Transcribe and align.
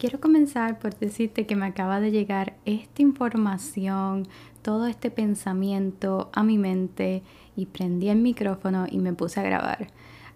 Quiero 0.00 0.18
comenzar 0.18 0.78
por 0.78 0.98
decirte 0.98 1.44
que 1.44 1.56
me 1.56 1.66
acaba 1.66 2.00
de 2.00 2.10
llegar 2.10 2.54
esta 2.64 3.02
información, 3.02 4.26
todo 4.62 4.86
este 4.86 5.10
pensamiento 5.10 6.30
a 6.32 6.42
mi 6.42 6.56
mente 6.56 7.22
y 7.54 7.66
prendí 7.66 8.08
el 8.08 8.16
micrófono 8.16 8.86
y 8.90 8.96
me 8.96 9.12
puse 9.12 9.40
a 9.40 9.42
grabar. 9.42 9.88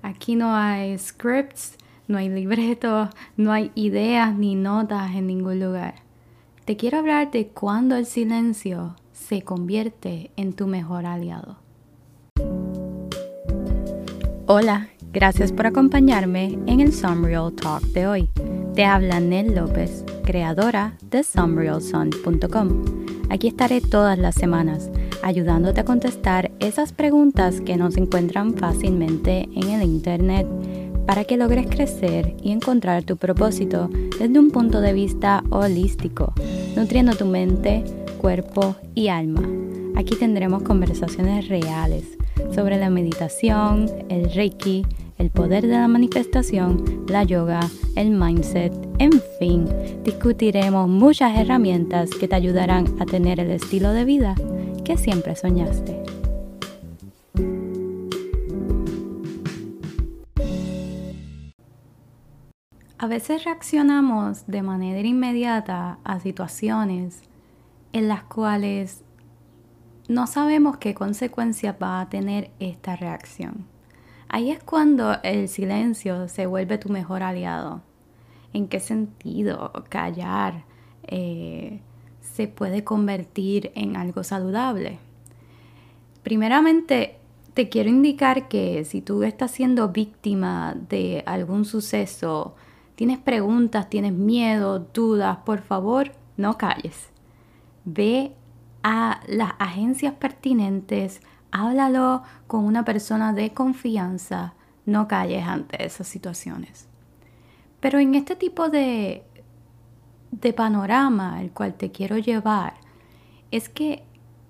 Aquí 0.03 0.37
no 0.37 0.55
hay 0.55 0.99
scripts, 0.99 1.79
no 2.09 2.19
hay 2.19 2.29
libretos, 2.29 3.09
no 3.39 3.53
hay 3.53 3.73
ideas 3.75 4.37
ni 4.37 4.55
notas 4.55 5.15
en 5.15 5.29
ningún 5.29 5.61
lugar. 5.61 5.95
Te 6.67 6.77
quiero 6.77 6.99
hablar 6.99 7.31
de 7.31 7.47
cuando 7.47 7.97
el 7.97 8.05
silencio 8.05 8.97
se 9.13 9.41
convierte 9.41 10.31
en 10.37 10.53
tu 10.53 10.67
mejor 10.67 11.07
aliado. 11.07 11.57
Hola, 14.45 14.91
gracias 15.11 15.53
por 15.53 15.67
acompañarme 15.67 16.59
en 16.67 16.81
el 16.81 16.93
Sunreal 16.93 17.55
Talk 17.55 17.83
de 17.85 18.07
hoy. 18.07 18.31
Te 18.75 18.85
habla 18.85 19.21
Nel 19.21 19.55
López, 19.55 20.05
creadora 20.25 20.97
de 21.09 21.23
sunrealsun.com. 21.23 22.85
Aquí 23.31 23.47
estaré 23.47 23.81
todas 23.81 24.19
las 24.19 24.35
semanas 24.35 24.91
ayudándote 25.23 25.83
a 25.83 25.85
contestar 25.85 26.51
esas 26.59 26.93
preguntas 26.93 27.61
que 27.61 27.77
no 27.77 27.93
se 27.93 28.01
encuentran 28.01 28.55
fácilmente 28.55 29.49
en 29.55 29.71
el 29.71 29.83
Internet 29.85 30.49
para 31.07 31.23
que 31.23 31.37
logres 31.37 31.69
crecer 31.69 32.35
y 32.43 32.51
encontrar 32.51 33.05
tu 33.05 33.17
propósito 33.17 33.91
desde 34.19 34.41
un 34.41 34.51
punto 34.51 34.81
de 34.81 34.93
vista 34.93 35.45
holístico, 35.51 36.33
nutriendo 36.75 37.15
tu 37.15 37.27
mente, 37.27 37.85
cuerpo 38.19 38.75
y 38.93 39.07
alma. 39.07 39.43
Aquí 39.95 40.17
tendremos 40.17 40.65
conversaciones 40.65 41.47
reales 41.47 42.19
sobre 42.53 42.79
la 42.79 42.91
meditación, 42.91 43.89
el 44.09 44.35
reiki, 44.35 44.85
el 45.19 45.31
poder 45.31 45.67
de 45.67 45.79
la 45.79 45.89
manifestación, 45.89 47.05
la 47.09 47.25
yoga, 47.25 47.61
el 47.97 48.11
mindset, 48.11 48.73
en 48.99 49.13
fin, 49.39 49.69
discutiremos 50.05 50.89
muchas 50.89 51.39
herramientas 51.39 52.11
que 52.11 52.29
te 52.29 52.35
ayudarán 52.35 52.87
a 53.01 53.07
tener 53.07 53.41
el 53.41 53.51
estilo 53.51 53.93
de 53.93 54.05
vida 54.05 54.35
que 54.85 54.97
siempre 54.97 55.37
soñaste. 55.37 56.03
A 62.99 63.07
veces 63.07 63.45
reaccionamos 63.45 64.47
de 64.47 64.63
manera 64.63 65.07
inmediata 65.07 65.99
a 66.05 66.21
situaciones 66.21 67.21
en 67.93 68.09
las 68.09 68.23
cuales 68.25 69.05
no 70.09 70.27
sabemos 70.27 70.79
qué 70.79 70.95
consecuencias 70.95 71.77
va 71.83 72.01
a 72.01 72.09
tener 72.09 72.51
esta 72.61 72.97
reacción. 72.97 73.74
Ahí 74.35 74.51
es 74.51 74.61
cuando 74.65 75.17
el 75.23 75.49
silencio 75.49 76.27
se 76.27 76.47
vuelve 76.47 76.77
tu 76.77 76.89
mejor 76.89 77.23
aliado. 77.23 77.83
¿En 78.53 78.67
qué 78.67 78.81
sentido 78.81 79.73
callar 79.89 80.65
eh, 81.05 81.83
se 82.21 82.49
puede 82.49 82.83
convertir 82.83 83.71
en 83.77 83.95
algo 83.95 84.25
saludable? 84.25 84.99
Primeramente, 86.25 87.19
te 87.55 87.69
quiero 87.69 87.91
indicar 87.91 88.49
que 88.49 88.85
si 88.85 89.03
tú 89.03 89.23
estás 89.23 89.53
siendo 89.53 89.91
víctima 89.91 90.75
de 90.89 91.23
algún 91.27 91.65
suceso, 91.65 92.57
tienes 92.97 93.19
preguntas, 93.19 93.89
tienes 93.89 94.15
miedo, 94.15 94.81
dudas, 94.81 95.39
por 95.47 95.63
favor, 95.63 96.11
no 96.37 96.59
calles. 96.59 97.11
Ve 97.85 98.33
a 98.83 99.21
las 99.29 99.53
agencias 99.61 100.15
pertinentes, 100.15 101.21
háblalo 101.55 102.25
con 102.49 102.65
una 102.65 102.85
persona 102.85 103.33
de 103.33 103.53
confianza, 103.53 104.55
no 104.87 105.07
calles 105.07 105.47
ante 105.47 105.87
esas 105.87 106.09
situaciones. 106.09 106.89
Pero 107.79 108.01
en 108.01 108.17
este 108.17 108.35
tipo 108.35 108.69
de, 108.69 109.23
de 110.33 110.53
panorama 110.53 111.39
al 111.39 111.53
cual 111.53 111.75
te 111.75 111.93
quiero 111.93 112.19
llevar, 112.19 112.75
es 113.53 113.69
que 113.69 114.03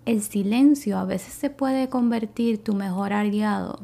el 0.06 0.22
silencio 0.22 0.98
a 0.98 1.04
veces 1.04 1.34
se 1.34 1.50
puede 1.50 1.90
convertir 1.90 2.64
tu 2.64 2.74
mejor 2.74 3.12
aliado 3.12 3.80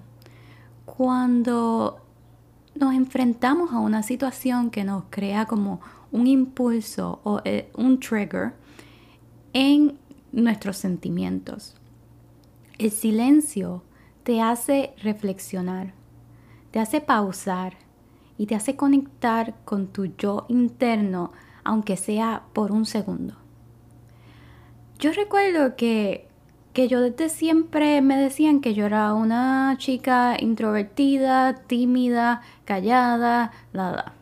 cuando 0.86 2.00
nos 2.74 2.94
enfrentamos 2.94 3.72
a 3.72 3.80
una 3.80 4.02
situación 4.02 4.70
que 4.70 4.82
nos 4.82 5.04
crea 5.10 5.44
como 5.44 5.82
un 6.10 6.26
impulso 6.26 7.20
o 7.24 7.42
eh, 7.44 7.70
un 7.76 8.00
trigger 8.00 8.54
en 9.52 9.98
nuestros 10.32 10.78
sentimientos. 10.78 11.79
El 12.80 12.90
silencio 12.92 13.82
te 14.22 14.40
hace 14.40 14.94
reflexionar, 15.02 15.92
te 16.70 16.80
hace 16.80 17.02
pausar 17.02 17.74
y 18.38 18.46
te 18.46 18.54
hace 18.54 18.74
conectar 18.74 19.54
con 19.66 19.88
tu 19.88 20.06
yo 20.16 20.46
interno, 20.48 21.30
aunque 21.62 21.98
sea 21.98 22.44
por 22.54 22.72
un 22.72 22.86
segundo. 22.86 23.34
Yo 24.98 25.12
recuerdo 25.12 25.76
que, 25.76 26.26
que 26.72 26.88
yo 26.88 27.02
desde 27.02 27.28
siempre 27.28 28.00
me 28.00 28.16
decían 28.16 28.62
que 28.62 28.72
yo 28.72 28.86
era 28.86 29.12
una 29.12 29.74
chica 29.76 30.38
introvertida, 30.40 31.56
tímida, 31.66 32.40
callada, 32.64 33.52
nada. 33.74 34.14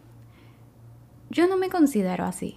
Yo 1.31 1.47
no 1.47 1.57
me 1.57 1.69
considero 1.69 2.25
así. 2.25 2.57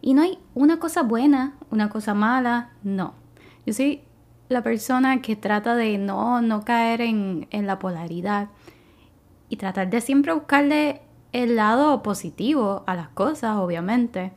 Y 0.00 0.14
no 0.14 0.22
hay 0.22 0.38
una 0.54 0.78
cosa 0.78 1.02
buena, 1.02 1.58
una 1.70 1.90
cosa 1.90 2.14
mala, 2.14 2.70
no. 2.82 3.12
Yo 3.66 3.74
soy 3.74 4.00
la 4.48 4.62
persona 4.62 5.22
que 5.22 5.36
trata 5.36 5.74
de 5.74 5.98
no, 5.98 6.42
no 6.42 6.64
caer 6.64 7.00
en, 7.00 7.46
en 7.50 7.66
la 7.66 7.78
polaridad 7.78 8.48
y 9.48 9.56
tratar 9.56 9.90
de 9.90 10.00
siempre 10.00 10.32
buscarle 10.32 11.00
el 11.32 11.56
lado 11.56 12.02
positivo 12.02 12.84
a 12.86 12.94
las 12.94 13.08
cosas, 13.08 13.56
obviamente. 13.56 14.32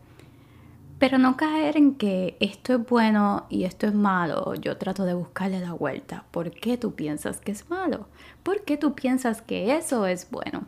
Pero 0.99 1.19
no 1.19 1.37
caer 1.37 1.77
en 1.77 1.93
que 1.93 2.37
esto 2.39 2.73
es 2.73 2.87
bueno 2.87 3.45
y 3.49 3.65
esto 3.65 3.85
es 3.85 3.93
malo. 3.93 4.55
Yo 4.55 4.77
trato 4.77 5.05
de 5.05 5.13
buscarle 5.13 5.59
la 5.59 5.73
vuelta. 5.73 6.25
¿Por 6.31 6.49
qué 6.51 6.77
tú 6.77 6.95
piensas 6.95 7.39
que 7.39 7.51
es 7.51 7.69
malo? 7.69 8.07
¿Por 8.41 8.63
qué 8.63 8.77
tú 8.77 8.95
piensas 8.95 9.43
que 9.43 9.75
eso 9.75 10.07
es 10.07 10.31
bueno? 10.31 10.65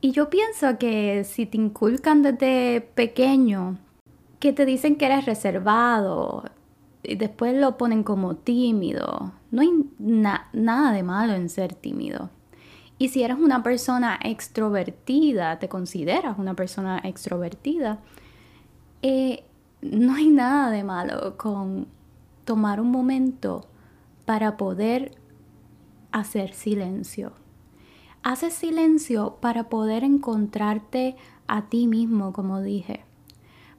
Y 0.00 0.12
yo 0.12 0.30
pienso 0.30 0.78
que 0.78 1.24
si 1.24 1.46
te 1.46 1.56
inculcan 1.56 2.22
desde 2.22 2.80
pequeño, 2.80 3.78
que 4.38 4.52
te 4.52 4.64
dicen 4.64 4.96
que 4.96 5.06
eres 5.06 5.26
reservado, 5.26 6.44
después 7.02 7.54
lo 7.54 7.76
ponen 7.76 8.02
como 8.02 8.36
tímido. 8.36 9.32
No 9.50 9.62
hay 9.62 9.70
nada 9.98 10.92
de 10.92 11.02
malo 11.02 11.34
en 11.34 11.48
ser 11.48 11.74
tímido. 11.74 12.30
Y 12.98 13.08
si 13.08 13.22
eres 13.22 13.38
una 13.38 13.62
persona 13.62 14.18
extrovertida, 14.22 15.58
te 15.58 15.68
consideras 15.68 16.38
una 16.38 16.54
persona 16.54 17.00
extrovertida, 17.02 17.98
eh, 19.02 19.44
no 19.80 20.14
hay 20.14 20.28
nada 20.28 20.70
de 20.70 20.84
malo 20.84 21.36
con 21.36 21.88
tomar 22.44 22.80
un 22.80 22.92
momento 22.92 23.66
para 24.24 24.56
poder 24.56 25.18
hacer 26.12 26.52
silencio. 26.52 27.32
Haces 28.22 28.54
silencio 28.54 29.38
para 29.40 29.68
poder 29.68 30.04
encontrarte 30.04 31.16
a 31.48 31.62
ti 31.68 31.88
mismo, 31.88 32.32
como 32.32 32.60
dije, 32.60 33.04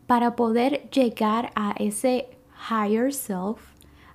para 0.05 0.35
poder 0.35 0.89
llegar 0.89 1.51
a 1.55 1.73
ese 1.79 2.37
higher 2.69 3.13
self, 3.13 3.59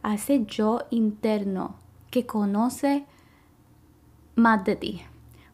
a 0.03 0.15
ese 0.15 0.45
yo 0.47 0.87
interno 0.91 1.77
que 2.11 2.27
conoce 2.27 3.05
más 4.37 4.65
de 4.65 4.77
ti, 4.77 5.03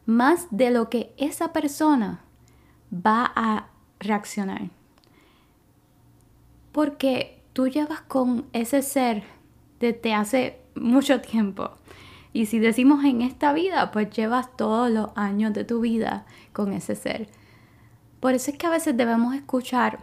más 0.05 0.47
de 0.51 0.71
lo 0.71 0.89
que 0.89 1.13
esa 1.17 1.51
persona 1.51 2.21
va 2.93 3.31
a 3.35 3.67
reaccionar. 3.99 4.69
Porque 6.71 7.41
tú 7.53 7.67
llevas 7.67 8.01
con 8.01 8.45
ese 8.53 8.81
ser 8.81 9.23
desde 9.79 10.13
hace 10.13 10.61
mucho 10.75 11.21
tiempo. 11.21 11.71
Y 12.33 12.47
si 12.47 12.59
decimos 12.59 13.03
en 13.05 13.21
esta 13.21 13.53
vida, 13.53 13.91
pues 13.91 14.09
llevas 14.09 14.55
todos 14.57 14.91
los 14.91 15.09
años 15.15 15.53
de 15.53 15.63
tu 15.63 15.79
vida 15.79 16.25
con 16.51 16.73
ese 16.73 16.95
ser. 16.95 17.29
Por 18.19 18.33
eso 18.33 18.51
es 18.51 18.57
que 18.57 18.67
a 18.67 18.71
veces 18.71 18.97
debemos 18.97 19.35
escuchar 19.35 19.99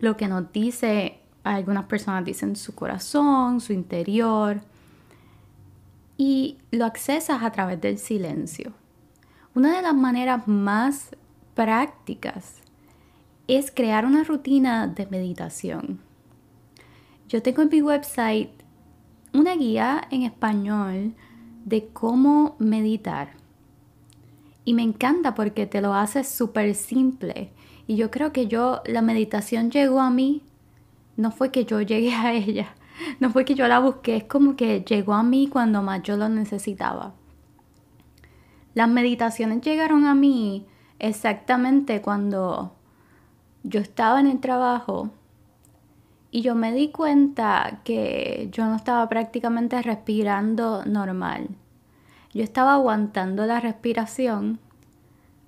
lo 0.00 0.16
que 0.16 0.28
nos 0.28 0.52
dice 0.52 1.20
algunas 1.54 1.84
personas 1.84 2.24
dicen 2.24 2.56
su 2.56 2.74
corazón, 2.74 3.60
su 3.60 3.72
interior, 3.72 4.60
y 6.16 6.58
lo 6.70 6.84
accesas 6.84 7.42
a 7.42 7.52
través 7.52 7.80
del 7.80 7.98
silencio. 7.98 8.72
Una 9.54 9.76
de 9.76 9.82
las 9.82 9.94
maneras 9.94 10.48
más 10.48 11.10
prácticas 11.54 12.54
es 13.48 13.70
crear 13.70 14.04
una 14.04 14.24
rutina 14.24 14.86
de 14.86 15.06
meditación. 15.06 16.00
Yo 17.28 17.42
tengo 17.42 17.62
en 17.62 17.68
mi 17.68 17.82
website 17.82 18.50
una 19.32 19.54
guía 19.54 20.02
en 20.10 20.22
español 20.22 21.14
de 21.64 21.88
cómo 21.88 22.56
meditar. 22.58 23.34
Y 24.64 24.74
me 24.74 24.82
encanta 24.82 25.34
porque 25.34 25.66
te 25.66 25.80
lo 25.80 25.94
hace 25.94 26.24
súper 26.24 26.74
simple. 26.74 27.50
Y 27.86 27.96
yo 27.96 28.10
creo 28.10 28.32
que 28.32 28.48
yo, 28.48 28.82
la 28.84 29.02
meditación 29.02 29.70
llegó 29.70 30.00
a 30.00 30.10
mí 30.10 30.42
no 31.16 31.30
fue 31.30 31.50
que 31.50 31.64
yo 31.64 31.80
llegué 31.80 32.14
a 32.14 32.32
ella, 32.32 32.74
no 33.20 33.30
fue 33.30 33.44
que 33.44 33.54
yo 33.54 33.66
la 33.68 33.78
busqué, 33.78 34.16
es 34.16 34.24
como 34.24 34.56
que 34.56 34.82
llegó 34.82 35.14
a 35.14 35.22
mí 35.22 35.48
cuando 35.48 35.82
más 35.82 36.02
yo 36.02 36.16
lo 36.16 36.28
necesitaba. 36.28 37.14
Las 38.74 38.88
meditaciones 38.88 39.62
llegaron 39.62 40.04
a 40.04 40.14
mí 40.14 40.66
exactamente 40.98 42.02
cuando 42.02 42.74
yo 43.62 43.80
estaba 43.80 44.20
en 44.20 44.26
el 44.26 44.40
trabajo 44.40 45.10
y 46.30 46.42
yo 46.42 46.54
me 46.54 46.72
di 46.72 46.90
cuenta 46.90 47.80
que 47.84 48.48
yo 48.52 48.66
no 48.66 48.76
estaba 48.76 49.08
prácticamente 49.08 49.80
respirando 49.80 50.84
normal. 50.84 51.48
Yo 52.34 52.42
estaba 52.42 52.74
aguantando 52.74 53.46
la 53.46 53.60
respiración 53.60 54.60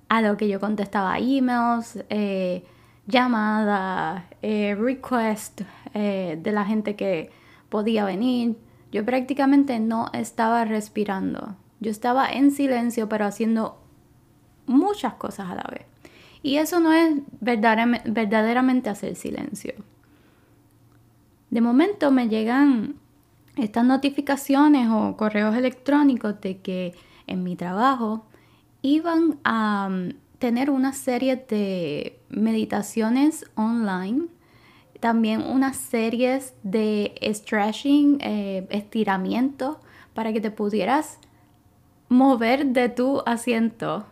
a 0.08 0.22
lo 0.22 0.38
que 0.38 0.48
yo 0.48 0.58
contestaba 0.58 1.18
emails, 1.18 2.02
eh, 2.08 2.64
llamadas, 3.06 4.24
eh, 4.42 4.76
requests 4.78 5.64
eh, 5.94 6.38
de 6.40 6.52
la 6.52 6.64
gente 6.64 6.96
que 6.96 7.30
podía 7.68 8.04
venir. 8.04 8.56
Yo 8.92 9.04
prácticamente 9.04 9.78
no 9.80 10.10
estaba 10.12 10.64
respirando. 10.64 11.56
Yo 11.80 11.90
estaba 11.90 12.28
en 12.28 12.50
silencio, 12.50 13.08
pero 13.08 13.26
haciendo 13.26 13.78
muchas 14.66 15.14
cosas 15.14 15.50
a 15.50 15.54
la 15.54 15.66
vez. 15.70 15.86
Y 16.42 16.56
eso 16.56 16.80
no 16.80 16.92
es 16.92 17.16
verdaderamente 17.40 18.90
hacer 18.90 19.16
silencio. 19.16 19.74
De 21.50 21.60
momento 21.60 22.10
me 22.10 22.28
llegan 22.28 22.96
estas 23.56 23.84
notificaciones 23.84 24.88
o 24.90 25.16
correos 25.16 25.56
electrónicos 25.56 26.40
de 26.40 26.58
que 26.58 26.94
en 27.26 27.42
mi 27.42 27.56
trabajo 27.56 28.26
iban 28.82 29.38
a 29.44 29.88
tener 30.38 30.70
una 30.70 30.92
serie 30.92 31.36
de 31.36 32.20
meditaciones 32.28 33.44
online, 33.56 34.26
también 35.00 35.42
unas 35.42 35.76
series 35.76 36.54
de 36.62 37.14
stretching, 37.32 38.18
eh, 38.20 38.66
estiramiento, 38.70 39.80
para 40.14 40.32
que 40.32 40.40
te 40.40 40.50
pudieras 40.50 41.18
mover 42.08 42.66
de 42.66 42.88
tu 42.88 43.22
asiento 43.26 44.06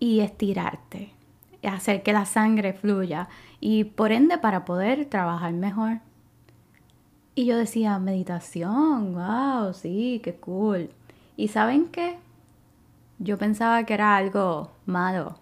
y 0.00 0.20
estirarte, 0.20 1.12
hacer 1.62 2.02
que 2.02 2.12
la 2.12 2.24
sangre 2.24 2.72
fluya 2.72 3.28
y 3.60 3.84
por 3.84 4.12
ende 4.12 4.38
para 4.38 4.64
poder 4.64 5.06
trabajar 5.06 5.52
mejor. 5.52 6.00
Y 7.34 7.46
yo 7.46 7.56
decía, 7.56 7.98
meditación, 7.98 9.14
wow, 9.14 9.72
sí, 9.72 10.20
qué 10.24 10.34
cool. 10.34 10.90
¿Y 11.36 11.48
saben 11.48 11.86
qué? 11.86 12.18
Yo 13.20 13.38
pensaba 13.38 13.84
que 13.84 13.94
era 13.94 14.16
algo 14.16 14.72
malo. 14.86 15.38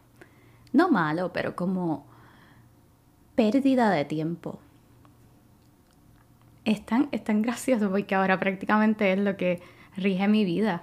No 0.77 0.91
malo, 0.91 1.33
pero 1.33 1.57
como 1.57 2.05
pérdida 3.35 3.89
de 3.89 4.05
tiempo. 4.05 4.59
Es 6.67 6.85
tan, 6.85 7.09
gracioso 7.41 7.91
porque 7.91 8.15
ahora 8.15 8.39
prácticamente 8.39 9.11
es 9.11 9.19
lo 9.19 9.39
que 9.39 9.63
rige 9.97 10.29
mi 10.29 10.45
vida 10.45 10.83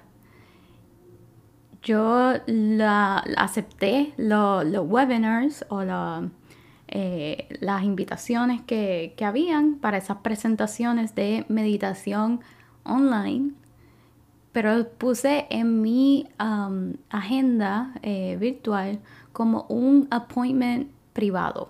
yo 1.83 2.33
la, 2.45 3.17
acepté 3.35 4.13
los 4.15 4.87
webinars 4.87 5.65
o 5.67 5.83
eh, 6.87 7.47
las 7.59 7.83
invitaciones 7.83 8.61
que, 8.61 9.13
que, 9.17 9.25
habían 9.25 9.75
para 9.75 9.97
esas 9.97 10.17
presentaciones 10.19 11.13
de 11.13 11.45
meditación 11.49 12.39
online, 12.83 13.51
pero 14.53 14.88
puse 14.88 15.47
en 15.50 15.81
mi 15.81 16.29
um, 16.39 16.94
agenda 17.09 17.94
eh, 18.03 18.38
virtual 18.39 19.00
como 19.33 19.65
un 19.67 20.07
appointment 20.11 20.89
privado. 21.11 21.69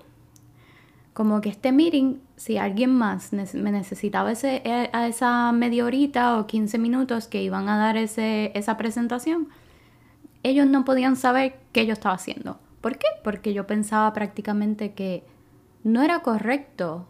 Como 1.13 1.41
que 1.41 1.49
este 1.49 1.71
meeting, 1.71 2.17
si 2.35 2.57
alguien 2.57 2.93
más 2.93 3.31
me 3.31 3.71
necesitaba 3.71 4.33
eh, 4.33 4.89
a 4.91 5.07
esa 5.07 5.51
media 5.53 5.85
horita 5.85 6.37
o 6.37 6.45
15 6.45 6.77
minutos 6.77 7.27
que 7.27 7.41
iban 7.41 7.69
a 7.69 7.77
dar 7.77 7.95
ese, 7.95 8.51
esa 8.53 8.75
presentación, 8.75 9.47
ellos 10.43 10.67
no 10.67 10.83
podían 10.83 11.15
saber 11.15 11.55
qué 11.71 11.85
yo 11.85 11.93
estaba 11.93 12.15
haciendo. 12.15 12.59
¿Por 12.81 12.97
qué? 12.97 13.07
Porque 13.23 13.53
yo 13.53 13.65
pensaba 13.65 14.11
prácticamente 14.11 14.91
que 14.93 15.23
no 15.85 16.01
era 16.01 16.19
correcto 16.19 17.07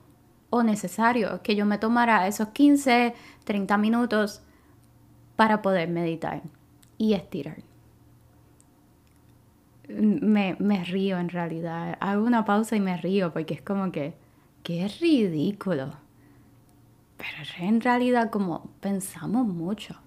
o 0.51 0.61
necesario 0.61 1.41
que 1.41 1.55
yo 1.55 1.65
me 1.65 1.79
tomara 1.79 2.27
esos 2.27 2.49
15, 2.49 3.15
30 3.45 3.77
minutos 3.77 4.43
para 5.43 5.61
poder 5.61 5.89
meditar 5.89 6.41
y 6.97 7.15
estirar. 7.15 7.57
Me, 9.89 10.55
me, 10.57 10.85
río 10.85 11.17
en 11.17 11.27
realidad. 11.27 11.97
Hago 11.99 12.23
una 12.23 12.45
pausa 12.45 12.77
y 12.77 12.79
me 12.79 12.95
río 12.95 13.33
porque 13.33 13.55
es 13.55 13.61
como 13.61 13.91
que, 13.91 14.13
qué 14.63 14.87
ridículo. 15.01 15.91
Pero 17.17 17.35
en 17.59 17.81
realidad 17.81 18.31
como 18.31 18.69
pensamos 18.79 19.45
mucho. 19.45 19.97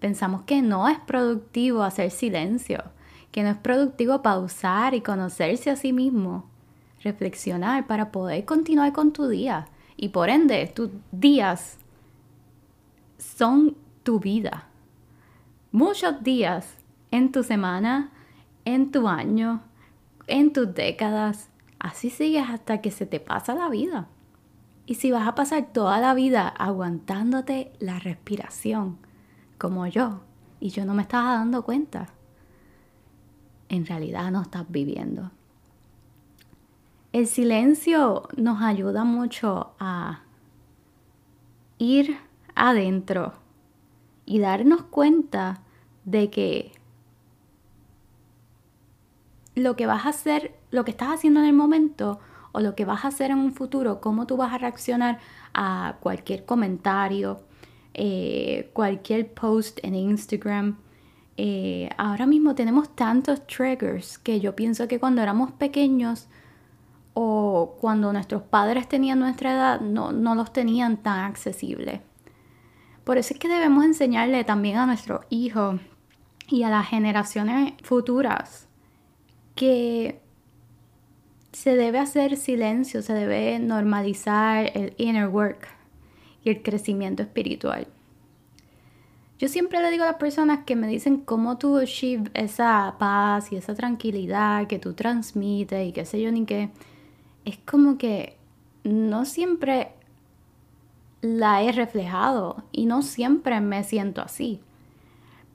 Pensamos 0.00 0.42
que 0.42 0.60
no 0.60 0.88
es 0.88 0.98
productivo 0.98 1.84
hacer 1.84 2.10
silencio, 2.10 2.82
que 3.30 3.44
no 3.44 3.50
es 3.50 3.58
productivo 3.58 4.22
pausar 4.22 4.92
y 4.94 5.02
conocerse 5.02 5.70
a 5.70 5.76
sí 5.76 5.92
mismo, 5.92 6.50
reflexionar 7.04 7.86
para 7.86 8.10
poder 8.10 8.44
continuar 8.44 8.92
con 8.92 9.12
tu 9.12 9.28
día. 9.28 9.68
Y 9.96 10.08
por 10.08 10.30
ende, 10.30 10.66
tus 10.66 10.90
días 11.12 11.78
son 13.18 13.76
tu 14.02 14.20
vida. 14.20 14.68
Muchos 15.70 16.22
días 16.22 16.76
en 17.10 17.32
tu 17.32 17.42
semana, 17.42 18.10
en 18.64 18.90
tu 18.90 19.08
año, 19.08 19.62
en 20.26 20.52
tus 20.52 20.74
décadas. 20.74 21.48
Así 21.78 22.10
sigues 22.10 22.48
hasta 22.48 22.80
que 22.80 22.90
se 22.90 23.06
te 23.06 23.20
pasa 23.20 23.54
la 23.54 23.68
vida. 23.68 24.08
Y 24.86 24.96
si 24.96 25.10
vas 25.12 25.26
a 25.26 25.34
pasar 25.34 25.72
toda 25.72 26.00
la 26.00 26.14
vida 26.14 26.48
aguantándote 26.48 27.72
la 27.78 27.98
respiración, 27.98 28.98
como 29.58 29.86
yo 29.86 30.20
y 30.60 30.70
yo 30.70 30.84
no 30.84 30.94
me 30.94 31.02
estaba 31.02 31.34
dando 31.34 31.62
cuenta. 31.62 32.08
En 33.68 33.86
realidad 33.86 34.30
no 34.30 34.42
estás 34.42 34.64
viviendo. 34.68 35.30
El 37.12 37.26
silencio 37.26 38.28
nos 38.36 38.62
ayuda 38.62 39.04
mucho 39.04 39.74
a 39.78 40.22
ir 41.78 42.16
adentro 42.54 43.41
y 44.32 44.38
darnos 44.38 44.84
cuenta 44.84 45.60
de 46.06 46.30
que 46.30 46.72
lo 49.54 49.76
que 49.76 49.84
vas 49.84 50.06
a 50.06 50.08
hacer, 50.08 50.54
lo 50.70 50.86
que 50.86 50.90
estás 50.90 51.10
haciendo 51.10 51.40
en 51.40 51.46
el 51.46 51.52
momento 51.52 52.18
o 52.52 52.60
lo 52.60 52.74
que 52.74 52.86
vas 52.86 53.04
a 53.04 53.08
hacer 53.08 53.30
en 53.30 53.36
un 53.36 53.52
futuro, 53.52 54.00
cómo 54.00 54.26
tú 54.26 54.38
vas 54.38 54.54
a 54.54 54.56
reaccionar 54.56 55.18
a 55.52 55.98
cualquier 56.00 56.46
comentario, 56.46 57.42
eh, 57.92 58.70
cualquier 58.72 59.30
post 59.34 59.80
en 59.82 59.96
Instagram. 59.96 60.78
Eh, 61.36 61.90
ahora 61.98 62.24
mismo 62.24 62.54
tenemos 62.54 62.96
tantos 62.96 63.46
triggers 63.46 64.16
que 64.16 64.40
yo 64.40 64.56
pienso 64.56 64.88
que 64.88 64.98
cuando 64.98 65.20
éramos 65.20 65.52
pequeños 65.52 66.28
o 67.12 67.76
cuando 67.82 68.14
nuestros 68.14 68.44
padres 68.44 68.88
tenían 68.88 69.18
nuestra 69.18 69.52
edad 69.52 69.80
no, 69.82 70.10
no 70.10 70.34
los 70.34 70.54
tenían 70.54 70.96
tan 70.96 71.18
accesibles. 71.18 72.00
Por 73.04 73.18
eso 73.18 73.34
es 73.34 73.40
que 73.40 73.48
debemos 73.48 73.84
enseñarle 73.84 74.44
también 74.44 74.76
a 74.78 74.86
nuestros 74.86 75.24
hijos 75.28 75.80
y 76.48 76.62
a 76.62 76.70
las 76.70 76.88
generaciones 76.88 77.74
futuras 77.82 78.68
que 79.54 80.20
se 81.52 81.76
debe 81.76 81.98
hacer 81.98 82.36
silencio, 82.36 83.02
se 83.02 83.12
debe 83.12 83.58
normalizar 83.58 84.70
el 84.74 84.94
inner 84.96 85.28
work 85.28 85.68
y 86.44 86.50
el 86.50 86.62
crecimiento 86.62 87.22
espiritual. 87.22 87.86
Yo 89.38 89.48
siempre 89.48 89.82
le 89.82 89.90
digo 89.90 90.04
a 90.04 90.06
las 90.06 90.16
personas 90.16 90.60
que 90.64 90.76
me 90.76 90.86
dicen 90.86 91.18
cómo 91.18 91.58
tú 91.58 91.76
achieve 91.78 92.30
esa 92.34 92.94
paz 92.98 93.50
y 93.50 93.56
esa 93.56 93.74
tranquilidad 93.74 94.68
que 94.68 94.78
tú 94.78 94.94
transmites 94.94 95.88
y 95.88 95.92
qué 95.92 96.04
sé 96.04 96.22
yo 96.22 96.30
ni 96.30 96.46
qué, 96.46 96.70
es 97.44 97.58
como 97.58 97.98
que 97.98 98.36
no 98.84 99.24
siempre 99.24 99.94
la 101.22 101.62
he 101.62 101.72
reflejado 101.72 102.64
y 102.72 102.84
no 102.84 103.00
siempre 103.00 103.60
me 103.60 103.84
siento 103.84 104.20
así. 104.20 104.60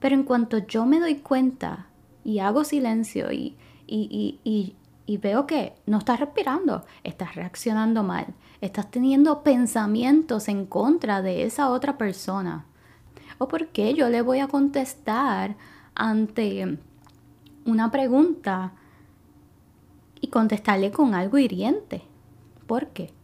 Pero 0.00 0.14
en 0.14 0.24
cuanto 0.24 0.58
yo 0.58 0.86
me 0.86 0.98
doy 0.98 1.16
cuenta 1.16 1.86
y 2.24 2.40
hago 2.40 2.64
silencio 2.64 3.30
y, 3.30 3.56
y, 3.86 4.40
y, 4.44 4.74
y 5.06 5.16
veo 5.18 5.46
que 5.46 5.74
no 5.86 5.98
estás 5.98 6.20
respirando, 6.20 6.84
estás 7.04 7.34
reaccionando 7.34 8.02
mal, 8.02 8.26
estás 8.60 8.90
teniendo 8.90 9.42
pensamientos 9.42 10.48
en 10.48 10.66
contra 10.66 11.22
de 11.22 11.44
esa 11.44 11.70
otra 11.70 11.98
persona. 11.98 12.64
¿O 13.38 13.46
por 13.46 13.68
qué 13.68 13.94
yo 13.94 14.08
le 14.08 14.22
voy 14.22 14.40
a 14.40 14.48
contestar 14.48 15.56
ante 15.94 16.78
una 17.64 17.90
pregunta 17.90 18.72
y 20.20 20.28
contestarle 20.28 20.90
con 20.90 21.14
algo 21.14 21.38
hiriente? 21.38 22.02
¿Por 22.66 22.88
qué? 22.88 23.17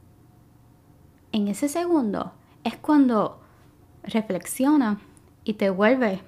En 1.35 1.49
ese 1.49 1.69
segundo 1.69 2.31
es 2.63 2.77
cuando 2.77 3.41
reflexiona 4.05 5.01
y 5.43 5.55
te 5.55 5.69
vuelve 5.69 6.21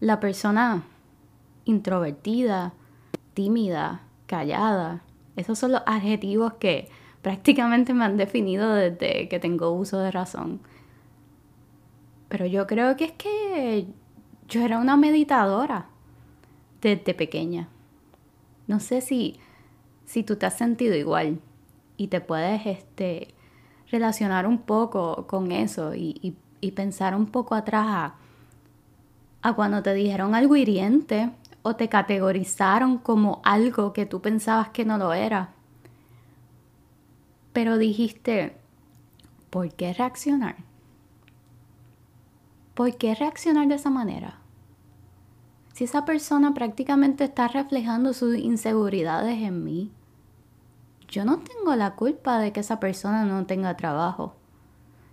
la 0.00 0.20
persona 0.20 0.84
introvertida, 1.66 2.72
tímida, 3.34 4.00
callada. 4.24 5.02
Esos 5.36 5.58
son 5.58 5.72
los 5.72 5.82
adjetivos 5.84 6.54
que 6.54 6.88
prácticamente 7.20 7.92
me 7.92 8.06
han 8.06 8.16
definido 8.16 8.72
desde 8.72 9.28
que 9.28 9.38
tengo 9.38 9.70
uso 9.70 9.98
de 9.98 10.10
razón. 10.10 10.60
Pero 12.30 12.46
yo 12.46 12.66
creo 12.66 12.96
que 12.96 13.04
es 13.04 13.12
que 13.12 13.86
yo 14.48 14.62
era 14.62 14.78
una 14.78 14.96
meditadora 14.96 15.88
desde 16.80 17.12
pequeña. 17.12 17.68
No 18.66 18.80
sé 18.80 19.02
si, 19.02 19.38
si 20.06 20.22
tú 20.22 20.36
te 20.36 20.46
has 20.46 20.56
sentido 20.56 20.94
igual 20.94 21.38
y 21.98 22.06
te 22.06 22.22
puedes 22.22 22.64
este, 22.64 23.34
relacionar 23.92 24.46
un 24.46 24.58
poco 24.58 25.26
con 25.28 25.52
eso 25.52 25.94
y, 25.94 26.36
pensar 26.74 27.14
un 27.14 27.26
poco 27.26 27.54
atrás 27.54 27.86
a, 27.88 28.14
a 29.42 29.52
cuando 29.52 29.82
te 29.82 29.92
dijeron 29.94 30.34
algo 30.34 30.56
hiriente 30.56 31.30
o 31.62 31.76
te 31.76 31.88
categorizaron 31.88 32.98
como 32.98 33.42
algo 33.44 33.92
que 33.92 34.06
tú 34.06 34.20
pensabas 34.20 34.70
que 34.70 34.84
no 34.84 34.96
lo 34.96 35.12
era. 35.12 35.50
Pero 37.52 37.78
dijiste, 37.78 38.56
¿por 39.50 39.72
qué 39.74 39.92
reaccionar? 39.92 40.56
¿Por 42.74 42.96
qué 42.96 43.14
reaccionar 43.14 43.68
de 43.68 43.74
esa 43.74 43.90
manera? 43.90 44.38
Si 45.74 45.84
esa 45.84 46.04
persona 46.04 46.54
prácticamente 46.54 47.24
está 47.24 47.48
reflejando 47.48 48.14
sus 48.14 48.36
inseguridades 48.36 49.42
en 49.42 49.64
mí, 49.64 49.90
yo 51.12 51.26
no 51.26 51.40
tengo 51.40 51.76
la 51.76 51.94
culpa 51.94 52.38
de 52.38 52.52
que 52.52 52.60
esa 52.60 52.80
persona 52.80 53.26
no 53.26 53.44
tenga 53.44 53.76
trabajo. 53.76 54.34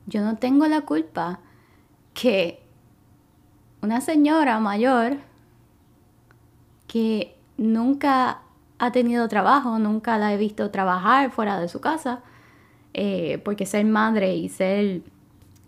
Yo 0.07 0.21
no 0.21 0.37
tengo 0.37 0.65
la 0.65 0.81
culpa 0.81 1.41
que 2.13 2.63
una 3.81 3.99
señora 3.99 4.59
mayor 4.61 5.17
que 6.87 7.37
nunca 7.57 8.39
ha 8.79 8.91
tenido 8.93 9.27
trabajo, 9.27 9.77
nunca 9.77 10.17
la 10.17 10.33
he 10.33 10.37
visto 10.37 10.71
trabajar 10.71 11.31
fuera 11.31 11.59
de 11.59 11.67
su 11.67 11.81
casa, 11.81 12.21
eh, 12.93 13.41
porque 13.43 13.65
ser 13.65 13.85
madre 13.85 14.37
y 14.37 14.47
ser 14.47 15.01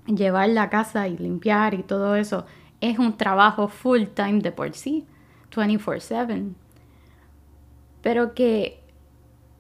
llevar 0.06 0.48
la 0.48 0.70
casa 0.70 1.10
y 1.10 1.18
limpiar 1.18 1.74
y 1.74 1.84
todo 1.84 2.16
eso 2.16 2.46
es 2.80 2.98
un 3.00 3.18
trabajo 3.18 3.68
full 3.68 4.06
time 4.06 4.40
de 4.40 4.54
por 4.54 4.74
sí, 4.74 5.06
24/7. 5.54 6.54
Pero 8.02 8.34
que 8.34 8.81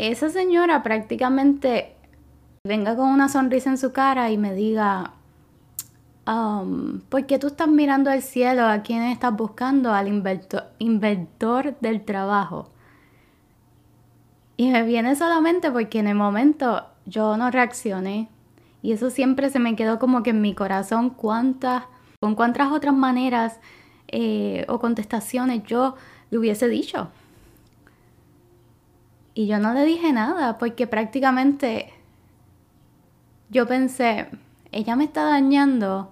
esa 0.10 0.30
señora 0.30 0.82
prácticamente 0.82 1.96
venga 2.64 2.96
con 2.96 3.10
una 3.10 3.30
sonrisa 3.30 3.70
en 3.70 3.78
su 3.78 3.92
cara 3.92 4.32
y 4.32 4.38
me 4.38 4.56
diga, 4.56 5.14
um, 6.26 7.02
¿por 7.02 7.28
qué 7.28 7.38
tú 7.38 7.48
estás 7.48 7.68
mirando 7.68 8.10
al 8.10 8.24
cielo? 8.24 8.66
¿A 8.66 8.82
quién 8.82 9.04
estás 9.04 9.36
buscando? 9.36 9.94
Al 9.94 10.08
inventor 10.80 11.78
del 11.82 12.04
trabajo. 12.04 12.72
Y 14.58 14.70
me 14.72 14.82
viene 14.84 15.16
solamente 15.16 15.70
porque 15.70 16.00
en 16.00 16.08
el 16.08 16.16
momento 16.16 16.88
yo 17.06 17.38
no 17.38 17.52
reaccioné. 17.52 18.28
Y 18.82 18.94
eso 18.94 19.12
siempre 19.12 19.52
se 19.52 19.60
me 19.60 19.76
quedó 19.76 20.00
como 20.00 20.24
que 20.24 20.32
en 20.32 20.42
mi 20.42 20.56
corazón 20.56 21.12
cuántas, 21.12 21.84
con 22.20 22.34
cuántas 22.34 22.72
otras 22.72 22.96
maneras 22.96 23.60
eh, 24.08 24.66
o 24.68 24.80
contestaciones 24.80 25.64
yo 25.66 25.96
le 26.32 26.40
hubiese 26.40 26.68
dicho. 26.68 27.10
Y 29.34 29.48
yo 29.48 29.60
no 29.60 29.74
le 29.74 29.86
dije 29.86 30.12
nada 30.12 30.58
porque 30.58 30.88
prácticamente 30.88 31.94
yo 33.50 33.68
pensé, 33.68 34.30
ella 34.72 34.96
me 34.96 35.06
está 35.06 35.24
dañando 35.24 36.12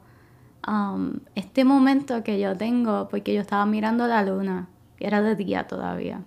um, 0.68 1.20
este 1.36 1.64
momento 1.64 2.24
que 2.24 2.40
yo 2.40 2.56
tengo 2.56 3.10
porque 3.10 3.34
yo 3.34 3.42
estaba 3.42 3.66
mirando 3.66 4.08
la 4.08 4.24
luna, 4.24 4.68
y 5.00 5.06
era 5.06 5.22
de 5.22 5.36
día 5.36 5.68
todavía. 5.68 6.22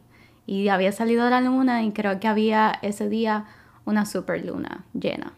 Y 0.47 0.69
había 0.69 0.93
salido 0.93 1.29
la 1.31 1.41
luna 1.41 1.83
y 1.83 1.93
creo 1.93 2.19
que 2.19 2.29
había 2.29 2.79
ese 2.83 3.09
día 3.09 3.47
una 3.85 4.05
super 4.05 4.45
luna 4.45 4.85
llena. 4.93 5.33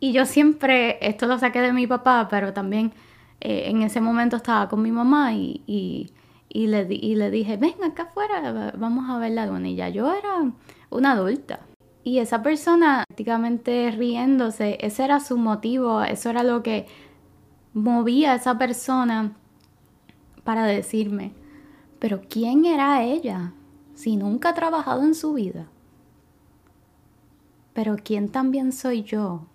Y 0.00 0.12
yo 0.12 0.26
siempre, 0.26 0.98
esto 1.06 1.26
lo 1.26 1.38
saqué 1.38 1.60
de 1.60 1.72
mi 1.72 1.86
papá, 1.86 2.28
pero 2.28 2.52
también 2.52 2.92
eh, 3.40 3.64
en 3.68 3.82
ese 3.82 4.00
momento 4.00 4.36
estaba 4.36 4.68
con 4.68 4.82
mi 4.82 4.90
mamá 4.92 5.32
y 5.32 6.10
y 6.54 6.68
le, 6.68 6.86
y 6.88 7.16
le 7.16 7.32
dije, 7.32 7.56
ven 7.56 7.82
acá 7.82 8.04
afuera, 8.04 8.72
vamos 8.78 9.10
a 9.10 9.18
ver 9.18 9.32
la 9.32 9.44
luna. 9.44 9.68
Yo 9.90 10.14
era 10.14 10.52
una 10.88 11.12
adulta. 11.12 11.66
Y 12.04 12.20
esa 12.20 12.42
persona 12.42 13.02
prácticamente 13.08 13.90
riéndose, 13.90 14.78
ese 14.80 15.04
era 15.04 15.18
su 15.18 15.36
motivo, 15.36 16.02
eso 16.04 16.30
era 16.30 16.44
lo 16.44 16.62
que 16.62 16.86
movía 17.72 18.32
a 18.32 18.36
esa 18.36 18.56
persona 18.56 19.32
para 20.44 20.64
decirme, 20.64 21.32
pero 21.98 22.22
¿quién 22.28 22.66
era 22.66 23.02
ella 23.02 23.52
si 23.94 24.16
nunca 24.16 24.50
ha 24.50 24.54
trabajado 24.54 25.02
en 25.02 25.16
su 25.16 25.32
vida? 25.32 25.66
Pero 27.72 27.96
¿quién 27.96 28.28
también 28.28 28.70
soy 28.70 29.02
yo 29.02 29.46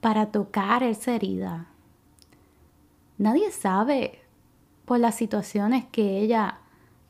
para 0.00 0.26
tocar 0.26 0.84
esa 0.84 1.16
herida? 1.16 1.66
Nadie 3.18 3.50
sabe 3.50 4.20
por 4.90 4.98
las 4.98 5.14
situaciones 5.14 5.84
que 5.92 6.18
ella 6.18 6.58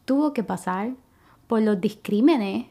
tuvo 0.05 0.35
que 0.35 0.45
pasar, 0.45 0.91
por 1.47 1.63
los 1.63 1.81
discrímenes, 1.81 2.67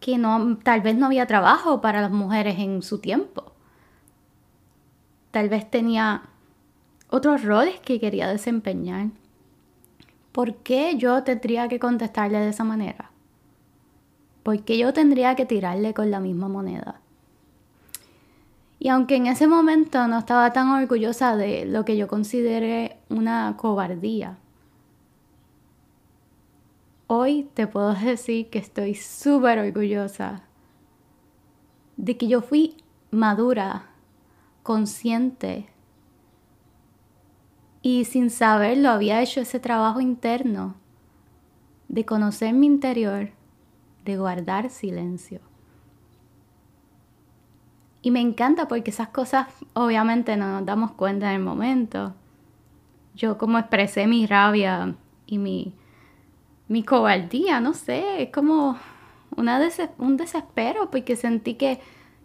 que 0.00 0.18
no, 0.18 0.58
tal 0.64 0.80
vez 0.80 0.96
no 0.96 1.06
había 1.06 1.28
trabajo 1.28 1.80
para 1.80 2.00
las 2.00 2.10
mujeres 2.10 2.58
en 2.58 2.82
su 2.82 2.98
tiempo. 2.98 3.52
Tal 5.30 5.48
vez 5.48 5.70
tenía 5.70 6.22
otros 7.10 7.44
roles 7.44 7.78
que 7.78 8.00
quería 8.00 8.26
desempeñar. 8.26 9.10
¿Por 10.32 10.56
qué 10.56 10.96
yo 10.96 11.22
tendría 11.22 11.68
que 11.68 11.78
contestarle 11.78 12.40
de 12.40 12.48
esa 12.48 12.64
manera? 12.64 13.12
¿Por 14.42 14.64
qué 14.64 14.78
yo 14.78 14.92
tendría 14.92 15.36
que 15.36 15.46
tirarle 15.46 15.94
con 15.94 16.10
la 16.10 16.18
misma 16.18 16.48
moneda? 16.48 16.99
Y 18.82 18.88
aunque 18.88 19.16
en 19.16 19.26
ese 19.26 19.46
momento 19.46 20.08
no 20.08 20.18
estaba 20.18 20.54
tan 20.54 20.70
orgullosa 20.70 21.36
de 21.36 21.66
lo 21.66 21.84
que 21.84 21.98
yo 21.98 22.08
consideré 22.08 22.96
una 23.10 23.54
cobardía, 23.58 24.38
hoy 27.06 27.50
te 27.52 27.66
puedo 27.66 27.92
decir 27.94 28.48
que 28.48 28.58
estoy 28.58 28.94
súper 28.94 29.58
orgullosa 29.58 30.44
de 31.98 32.16
que 32.16 32.26
yo 32.26 32.40
fui 32.40 32.78
madura, 33.10 33.90
consciente 34.62 35.68
y 37.82 38.06
sin 38.06 38.30
saberlo 38.30 38.88
había 38.88 39.20
hecho 39.20 39.42
ese 39.42 39.60
trabajo 39.60 40.00
interno 40.00 40.74
de 41.88 42.06
conocer 42.06 42.54
mi 42.54 42.66
interior, 42.66 43.28
de 44.06 44.16
guardar 44.16 44.70
silencio. 44.70 45.49
Y 48.02 48.10
me 48.10 48.20
encanta 48.20 48.66
porque 48.68 48.90
esas 48.90 49.08
cosas 49.08 49.46
obviamente 49.74 50.36
no 50.36 50.48
nos 50.48 50.64
damos 50.64 50.92
cuenta 50.92 51.30
en 51.30 51.40
el 51.40 51.42
momento. 51.42 52.14
Yo 53.14 53.36
como 53.36 53.58
expresé 53.58 54.06
mi 54.06 54.26
rabia 54.26 54.94
y 55.26 55.38
mi, 55.38 55.74
mi 56.68 56.82
cobardía, 56.82 57.60
no 57.60 57.74
sé, 57.74 58.22
es 58.22 58.30
como 58.30 58.78
una 59.36 59.60
un 59.98 60.16
desespero 60.16 60.90
porque 60.90 61.16
sentí 61.16 61.54
que, 61.54 61.80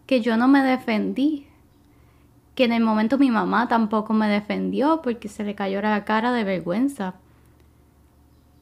que 0.05 0.21
yo 0.21 0.37
no 0.37 0.47
me 0.47 0.63
defendí. 0.63 1.47
Que 2.55 2.63
en 2.63 2.71
el 2.71 2.83
momento 2.83 3.17
mi 3.17 3.31
mamá 3.31 3.67
tampoco 3.67 4.13
me 4.13 4.29
defendió 4.29 5.01
porque 5.01 5.27
se 5.27 5.43
le 5.43 5.55
cayó 5.55 5.81
la 5.81 6.05
cara 6.05 6.31
de 6.31 6.45
vergüenza. 6.45 7.15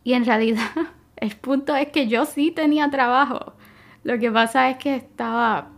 Y 0.03 0.13
en 0.13 0.25
realidad 0.25 0.71
el 1.17 1.35
punto 1.35 1.75
es 1.75 1.89
que 1.89 2.07
yo 2.07 2.25
sí 2.25 2.49
tenía 2.49 2.89
trabajo. 2.89 3.53
Lo 4.03 4.17
que 4.17 4.31
pasa 4.31 4.69
es 4.71 4.77
que 4.77 4.95
estaba 4.95 5.72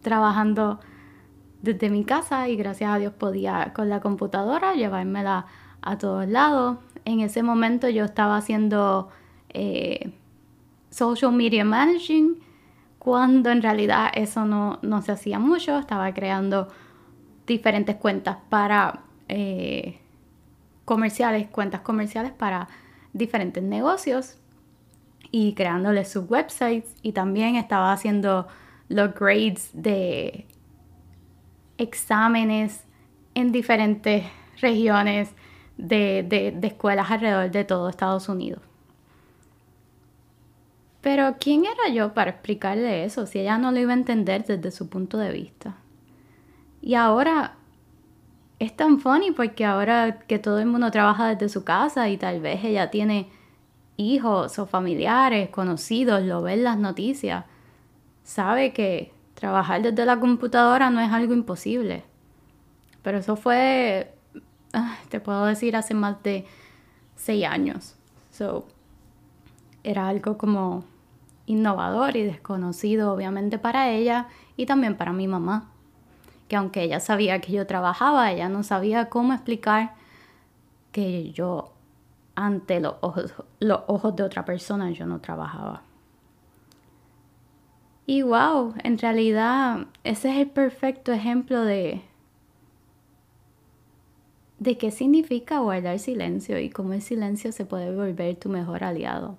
trabajando 0.00 0.80
desde 1.62 1.90
mi 1.90 2.04
casa 2.04 2.48
y 2.48 2.56
gracias 2.56 2.90
a 2.90 2.98
Dios 2.98 3.12
podía 3.12 3.72
con 3.74 3.88
la 3.88 4.00
computadora 4.00 4.74
llevármela 4.74 5.46
a 5.80 5.98
todos 5.98 6.28
lados. 6.28 6.78
En 7.04 7.20
ese 7.20 7.42
momento 7.42 7.88
yo 7.88 8.04
estaba 8.04 8.36
haciendo 8.36 9.08
eh, 9.50 10.12
social 10.90 11.32
media 11.32 11.64
managing 11.64 12.38
cuando 12.98 13.50
en 13.50 13.62
realidad 13.62 14.10
eso 14.14 14.44
no, 14.44 14.78
no, 14.82 15.02
se 15.02 15.12
hacía 15.12 15.38
mucho. 15.38 15.78
Estaba 15.78 16.12
creando 16.14 16.68
diferentes 17.46 17.96
cuentas 17.96 18.38
para 18.48 19.00
eh, 19.28 19.98
comerciales, 20.84 21.48
cuentas 21.48 21.80
comerciales 21.80 22.32
para 22.32 22.68
diferentes 23.12 23.62
negocios 23.62 24.38
y 25.30 25.54
creándoles 25.54 26.10
sus 26.10 26.28
websites 26.30 26.94
y 27.02 27.12
también 27.12 27.56
estaba 27.56 27.92
haciendo 27.92 28.46
los 28.92 29.14
grades 29.14 29.70
de 29.72 30.46
exámenes 31.78 32.84
en 33.34 33.52
diferentes 33.52 34.24
regiones 34.60 35.34
de, 35.76 36.58
escuelas 36.62 37.10
alrededor 37.10 37.50
de 37.50 37.64
todo 37.64 37.88
Estados 37.88 38.28
Unidos. 38.28 38.62
Pero 41.00 41.36
¿quién 41.40 41.64
era 41.64 41.92
yo 41.92 42.14
para 42.14 42.30
explicarle 42.30 43.04
eso 43.04 43.26
si 43.26 43.40
ella 43.40 43.58
no 43.58 43.72
lo 43.72 43.80
iba 43.80 43.90
a 43.90 43.96
entender 43.96 44.44
desde 44.44 44.70
su 44.70 44.88
punto 44.88 45.18
de 45.18 45.32
vista? 45.32 45.76
Y 46.80 46.94
ahora 46.94 47.54
es 48.60 48.76
tan 48.76 49.00
funny 49.00 49.32
porque 49.32 49.64
ahora 49.64 50.20
que 50.20 50.38
todo 50.38 50.60
el 50.60 50.66
mundo 50.66 50.90
trabaja 50.92 51.28
desde 51.28 51.48
su 51.48 51.64
casa 51.64 52.08
y 52.08 52.18
tal 52.18 52.40
vez 52.40 52.62
ella 52.62 52.90
tiene 52.90 53.28
hijos 53.96 54.58
o 54.60 54.66
familiares, 54.66 55.48
conocidos, 55.48 56.22
lo 56.22 56.42
ve 56.42 56.54
en 56.54 56.64
las 56.64 56.78
noticias 56.78 57.44
sabe 58.24 58.72
que 58.72 59.12
trabajar 59.34 59.82
desde 59.82 60.04
la 60.06 60.20
computadora 60.20 60.90
no 60.90 61.00
es 61.00 61.12
algo 61.12 61.34
imposible. 61.34 62.04
Pero 63.02 63.18
eso 63.18 63.36
fue, 63.36 64.14
ah, 64.72 64.96
te 65.08 65.20
puedo 65.20 65.44
decir, 65.46 65.74
hace 65.76 65.94
más 65.94 66.22
de 66.22 66.46
seis 67.16 67.44
años. 67.44 67.96
So, 68.30 68.66
era 69.82 70.08
algo 70.08 70.38
como 70.38 70.84
innovador 71.46 72.16
y 72.16 72.22
desconocido 72.22 73.12
obviamente 73.12 73.58
para 73.58 73.90
ella 73.90 74.28
y 74.56 74.66
también 74.66 74.96
para 74.96 75.12
mi 75.12 75.26
mamá, 75.26 75.70
que 76.48 76.56
aunque 76.56 76.82
ella 76.82 77.00
sabía 77.00 77.40
que 77.40 77.52
yo 77.52 77.66
trabajaba, 77.66 78.30
ella 78.30 78.48
no 78.48 78.62
sabía 78.62 79.08
cómo 79.08 79.32
explicar 79.32 79.94
que 80.92 81.32
yo 81.32 81.72
ante 82.34 82.80
los 82.80 82.94
ojos, 83.00 83.34
los 83.58 83.80
ojos 83.88 84.14
de 84.16 84.22
otra 84.22 84.44
persona 84.44 84.90
yo 84.90 85.06
no 85.06 85.20
trabajaba. 85.20 85.82
Y 88.06 88.22
wow, 88.22 88.74
en 88.82 88.98
realidad 88.98 89.86
ese 90.04 90.30
es 90.30 90.36
el 90.38 90.50
perfecto 90.50 91.12
ejemplo 91.12 91.62
de 91.62 92.02
de 94.62 94.78
qué 94.78 94.92
significa 94.92 95.58
guardar 95.58 95.98
silencio 95.98 96.58
y 96.60 96.70
cómo 96.70 96.92
el 96.92 97.02
silencio 97.02 97.50
se 97.50 97.64
puede 97.64 97.94
volver 97.94 98.36
tu 98.36 98.48
mejor 98.48 98.84
aliado. 98.84 99.36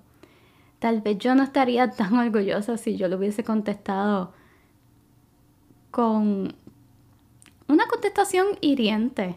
Tal 0.79 0.99
vez 0.99 1.17
yo 1.17 1.33
no 1.33 1.43
estaría 1.43 1.91
tan 1.95 2.17
orgullosa 2.17 2.77
si 2.77 2.97
yo 2.97 3.07
lo 3.07 3.17
hubiese 3.17 3.43
contestado 3.43 4.33
con 5.91 6.55
una 7.69 7.87
contestación 7.87 8.47
hiriente. 8.59 9.35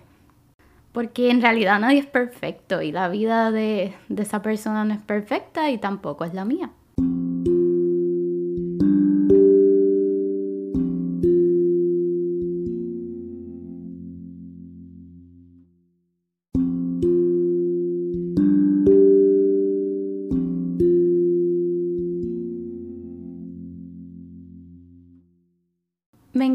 Porque 0.93 1.31
en 1.31 1.43
realidad 1.43 1.79
nadie 1.79 2.01
es 2.01 2.07
perfecto 2.07 2.83
y 2.83 2.91
la 2.91 3.09
vida 3.09 3.53
de, 3.53 3.95
de 4.09 4.23
esa 4.23 4.43
persona 4.43 4.85
no 4.85 4.95
es 4.95 5.03
perfecta 5.03 5.71
y 5.71 5.79
tampoco 5.79 6.25
es 6.25 6.35
la 6.35 6.45
mía. 6.45 6.71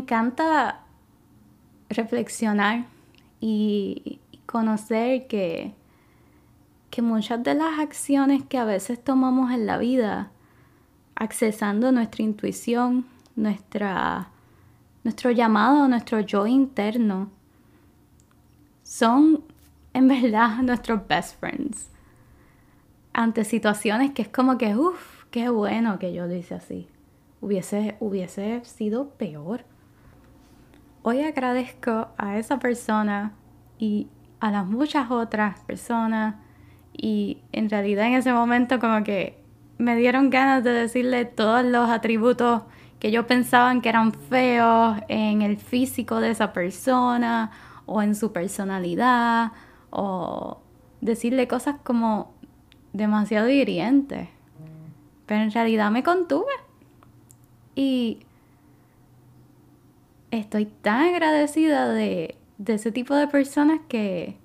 Encanta 0.02 0.82
reflexionar 1.90 2.86
y 3.40 4.20
conocer 4.46 5.28
que, 5.28 5.74
que 6.90 7.02
muchas 7.02 7.44
de 7.44 7.56
las 7.56 7.80
acciones 7.80 8.44
que 8.44 8.58
a 8.58 8.66
veces 8.66 9.04
tomamos 9.04 9.52
en 9.52 9.66
la 9.66 9.78
vida, 9.78 10.32
accesando 11.16 11.92
nuestra 11.92 12.24
intuición, 12.24 13.06
nuestra, 13.36 14.30
nuestro 15.04 15.32
llamado, 15.32 15.88
nuestro 15.88 16.20
yo 16.20 16.48
interno, 16.48 17.30
son 18.84 19.44
en 19.94 20.08
verdad 20.08 20.58
nuestros 20.64 21.08
best 21.08 21.40
friends. 21.40 21.90
Ante 23.14 23.44
situaciones 23.44 24.12
que 24.12 24.22
es 24.22 24.30
como 24.30 24.58
que, 24.58 24.76
uff, 24.76 25.26
qué 25.32 25.50
bueno 25.50 26.00
que 26.00 26.14
yo 26.14 26.28
lo 26.28 26.36
hice 26.36 26.56
así. 26.56 26.88
Hubiese, 27.42 27.98
hubiese 28.00 28.64
sido 28.64 29.10
peor. 29.10 29.66
Hoy 31.04 31.22
agradezco 31.22 32.10
a 32.18 32.38
esa 32.38 32.60
persona 32.60 33.34
y 33.80 34.08
a 34.40 34.52
las 34.52 34.68
muchas 34.68 35.10
otras 35.10 35.60
personas 35.62 36.36
y 36.94 37.40
en 37.52 37.72
realidad 37.72 38.06
en 38.06 38.14
ese 38.14 38.32
momento 38.32 38.80
como 38.80 39.04
que 39.04 39.44
me 39.80 39.96
dieron 39.96 40.30
ganas 40.30 40.64
de 40.64 40.70
decirle 40.70 41.26
todos 41.26 41.66
los 41.66 41.90
atributos 41.90 42.62
que 43.00 43.10
yo 43.10 43.26
pensaban 43.26 43.82
que 43.82 43.90
eran 43.90 44.14
feos 44.14 44.98
en 45.08 45.42
el 45.42 45.58
físico 45.58 46.20
de 46.20 46.30
esa 46.30 46.54
persona 46.54 47.50
o 47.88 48.04
en 48.04 48.14
su 48.14 48.32
personalidad 48.32 49.54
o 49.90 50.62
decirle 51.02 51.48
cosas 51.48 51.78
como 51.84 52.36
demasiado 52.94 53.50
hirientes. 53.50 54.30
Pero 55.26 55.42
en 55.42 55.52
realidad 55.52 55.90
me 55.90 56.04
contuve 56.04 56.54
y 57.74 58.20
estoy 60.32 60.66
tan 60.66 61.14
agradecida 61.14 61.90
de, 61.90 62.38
ese 62.66 62.92
tipo 62.92 63.16
de 63.16 63.28
personas 63.28 63.82
que, 63.88 64.38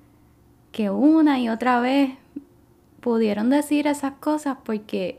que 0.72 0.90
una 0.90 1.38
y 1.38 1.48
otra 1.48 1.80
vez 1.80 2.12
pudieron 3.00 3.50
decir 3.50 3.86
esas 3.86 4.14
cosas 4.14 4.58
porque 4.64 5.18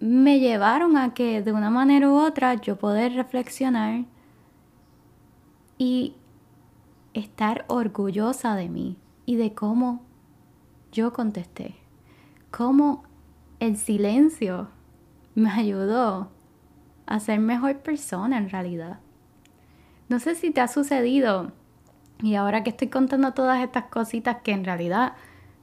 me 0.00 0.40
llevaron 0.40 0.96
a 0.96 1.14
que 1.14 1.42
de 1.42 1.52
una 1.52 1.70
manera 1.70 2.10
u 2.10 2.16
otra 2.16 2.54
yo 2.54 2.76
poder 2.76 3.14
reflexionar 3.14 4.04
y 5.78 6.14
estar 7.14 7.64
orgullosa 7.68 8.56
de 8.56 8.68
mí 8.68 8.96
y 9.24 9.36
de 9.36 9.54
cómo 9.54 10.02
yo 10.92 11.12
contesté, 11.12 11.76
cómo 12.50 13.04
el 13.60 13.76
silencio 13.76 14.68
me 15.34 15.50
ayudó 15.50 16.30
a 17.06 17.20
ser 17.20 17.38
mejor 17.38 17.78
persona 17.78 18.38
en 18.38 18.50
realidad. 18.50 19.00
No 20.08 20.20
sé 20.20 20.34
si 20.34 20.50
te 20.50 20.60
ha 20.60 20.68
sucedido 20.68 21.52
y 22.22 22.34
ahora 22.34 22.62
que 22.62 22.70
estoy 22.70 22.88
contando 22.88 23.32
todas 23.32 23.62
estas 23.62 23.84
cositas 23.84 24.38
que 24.42 24.52
en 24.52 24.64
realidad 24.64 25.14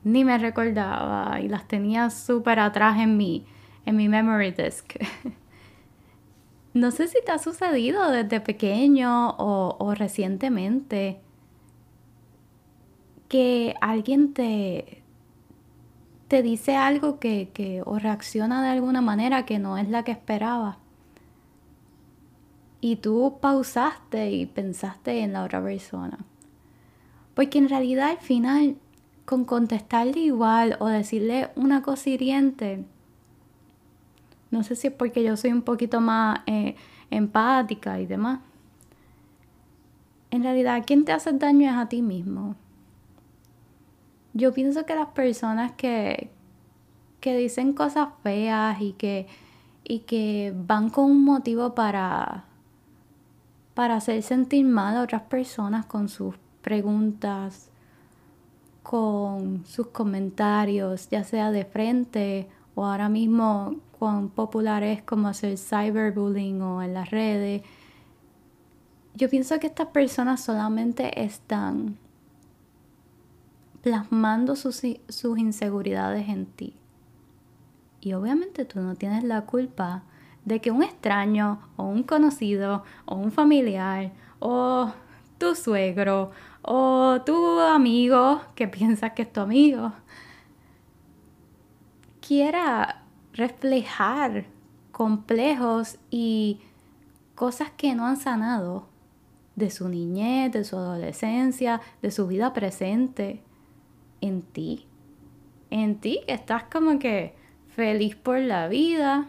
ni 0.03 0.23
me 0.23 0.37
recordaba 0.37 1.39
y 1.41 1.47
las 1.47 1.67
tenía 1.67 2.09
súper 2.09 2.59
atrás 2.59 2.99
en 2.99 3.17
mi, 3.17 3.45
en 3.85 3.95
mi 3.95 4.09
memory 4.09 4.51
disk. 4.51 4.95
no 6.73 6.91
sé 6.91 7.07
si 7.07 7.19
te 7.25 7.31
ha 7.31 7.39
sucedido 7.39 8.11
desde 8.11 8.41
pequeño 8.41 9.35
o, 9.37 9.93
recientemente 9.95 11.21
que 13.29 13.75
alguien 13.81 14.33
te, 14.33 15.01
te 16.27 16.43
dice 16.43 16.75
algo 16.75 17.19
que, 17.19 17.49
que, 17.53 17.81
o 17.85 17.97
reacciona 17.97 18.61
de 18.61 18.69
alguna 18.69 19.01
manera 19.01 19.45
que 19.45 19.57
no 19.57 19.77
es 19.77 19.89
la 19.89 20.03
que 20.03 20.11
esperaba 20.11 20.82
y 22.83 22.97
tú 22.97 23.37
pausaste 23.39 24.31
y 24.31 24.45
pensaste 24.45 25.21
en 25.21 25.31
la 25.31 25.45
otra 25.45 25.63
persona. 25.63 26.17
Porque 27.33 27.57
en 27.57 27.69
realidad 27.69 28.09
al 28.09 28.17
final, 28.17 28.75
con 29.23 29.45
contestarle 29.45 30.19
igual 30.19 30.75
o 30.81 30.87
decirle 30.87 31.49
una 31.55 31.81
cosa 31.81 32.09
hiriente, 32.09 32.83
no 34.51 34.63
sé 34.63 34.75
si 34.75 34.87
es 34.87 34.93
porque 34.93 35.23
yo 35.23 35.37
soy 35.37 35.53
un 35.53 35.61
poquito 35.61 36.01
más 36.01 36.41
eh, 36.45 36.75
empática 37.09 38.01
y 38.01 38.05
demás. 38.05 38.41
En 40.29 40.43
realidad, 40.43 40.83
quien 40.85 41.05
te 41.05 41.13
hace 41.13 41.31
daño 41.31 41.71
es 41.71 41.77
a 41.77 41.87
ti 41.87 42.01
mismo. 42.01 42.57
Yo 44.33 44.53
pienso 44.53 44.85
que 44.85 44.93
las 44.93 45.07
personas 45.07 45.71
que, 45.71 46.29
que 47.21 47.37
dicen 47.37 47.71
cosas 47.71 48.09
feas 48.23 48.81
y 48.81 48.91
que, 48.91 49.27
y 49.85 49.99
que 49.99 50.53
van 50.53 50.89
con 50.89 51.05
un 51.05 51.23
motivo 51.23 51.75
para 51.75 52.43
para 53.73 53.95
hacer 53.95 54.21
sentir 54.23 54.65
mal 54.65 54.97
a 54.97 55.03
otras 55.03 55.23
personas 55.23 55.85
con 55.85 56.09
sus 56.09 56.35
preguntas, 56.61 57.69
con 58.83 59.65
sus 59.65 59.87
comentarios, 59.87 61.09
ya 61.09 61.23
sea 61.23 61.51
de 61.51 61.65
frente 61.65 62.47
o 62.75 62.85
ahora 62.85 63.09
mismo 63.09 63.75
cuán 63.97 64.29
popular 64.29 64.83
es 64.83 65.01
como 65.01 65.27
hacer 65.27 65.57
cyberbullying 65.57 66.61
o 66.61 66.81
en 66.83 66.93
las 66.93 67.09
redes. 67.09 67.63
Yo 69.15 69.29
pienso 69.29 69.59
que 69.59 69.67
estas 69.67 69.87
personas 69.87 70.43
solamente 70.43 71.23
están 71.23 71.97
plasmando 73.81 74.55
sus, 74.55 74.81
sus 75.09 75.37
inseguridades 75.37 76.29
en 76.29 76.45
ti. 76.45 76.75
Y 78.01 78.13
obviamente 78.13 78.65
tú 78.65 78.81
no 78.81 78.95
tienes 78.95 79.23
la 79.23 79.45
culpa 79.45 80.03
de 80.45 80.59
que 80.61 80.71
un 80.71 80.83
extraño 80.83 81.59
o 81.77 81.83
un 81.83 82.03
conocido 82.03 82.83
o 83.05 83.15
un 83.15 83.31
familiar 83.31 84.11
o 84.39 84.91
tu 85.37 85.55
suegro 85.55 86.31
o 86.61 87.21
tu 87.25 87.59
amigo 87.59 88.41
que 88.55 88.67
piensas 88.67 89.11
que 89.13 89.23
es 89.23 89.33
tu 89.33 89.41
amigo 89.41 89.93
quiera 92.25 93.03
reflejar 93.33 94.45
complejos 94.91 95.97
y 96.09 96.61
cosas 97.35 97.71
que 97.71 97.95
no 97.95 98.05
han 98.05 98.17
sanado 98.17 98.87
de 99.55 99.69
su 99.69 99.89
niñez, 99.89 100.51
de 100.51 100.63
su 100.63 100.77
adolescencia, 100.77 101.81
de 102.01 102.11
su 102.11 102.27
vida 102.27 102.53
presente 102.53 103.41
en 104.21 104.41
ti. 104.41 104.87
En 105.69 105.99
ti 105.99 106.21
que 106.25 106.33
estás 106.33 106.63
como 106.63 106.99
que 106.99 107.35
feliz 107.67 108.15
por 108.15 108.39
la 108.39 108.67
vida, 108.67 109.27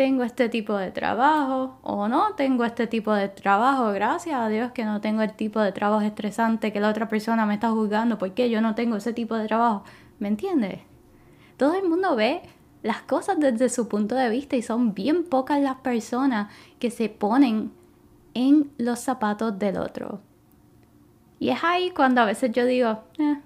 tengo 0.00 0.22
este 0.22 0.48
tipo 0.48 0.78
de 0.78 0.92
trabajo 0.92 1.78
o 1.82 2.08
no 2.08 2.32
tengo 2.34 2.64
este 2.64 2.86
tipo 2.86 3.12
de 3.12 3.28
trabajo. 3.28 3.92
Gracias 3.92 4.34
a 4.34 4.48
Dios 4.48 4.72
que 4.72 4.86
no 4.86 5.02
tengo 5.02 5.20
el 5.20 5.34
tipo 5.34 5.60
de 5.60 5.72
trabajo 5.72 6.00
estresante 6.00 6.72
que 6.72 6.80
la 6.80 6.88
otra 6.88 7.10
persona 7.10 7.44
me 7.44 7.52
está 7.52 7.68
juzgando 7.70 8.16
porque 8.16 8.48
yo 8.48 8.62
no 8.62 8.74
tengo 8.74 8.96
ese 8.96 9.12
tipo 9.12 9.34
de 9.34 9.46
trabajo. 9.46 9.84
¿Me 10.18 10.28
entiendes? 10.28 10.80
Todo 11.58 11.74
el 11.74 11.86
mundo 11.86 12.16
ve 12.16 12.40
las 12.82 13.02
cosas 13.02 13.38
desde 13.38 13.68
su 13.68 13.88
punto 13.88 14.14
de 14.14 14.30
vista 14.30 14.56
y 14.56 14.62
son 14.62 14.94
bien 14.94 15.22
pocas 15.24 15.60
las 15.60 15.76
personas 15.80 16.50
que 16.78 16.90
se 16.90 17.10
ponen 17.10 17.70
en 18.32 18.72
los 18.78 19.00
zapatos 19.00 19.58
del 19.58 19.76
otro. 19.76 20.22
Y 21.38 21.50
es 21.50 21.62
ahí 21.62 21.90
cuando 21.90 22.22
a 22.22 22.24
veces 22.24 22.52
yo 22.52 22.64
digo, 22.64 23.00
eh, 23.18 23.38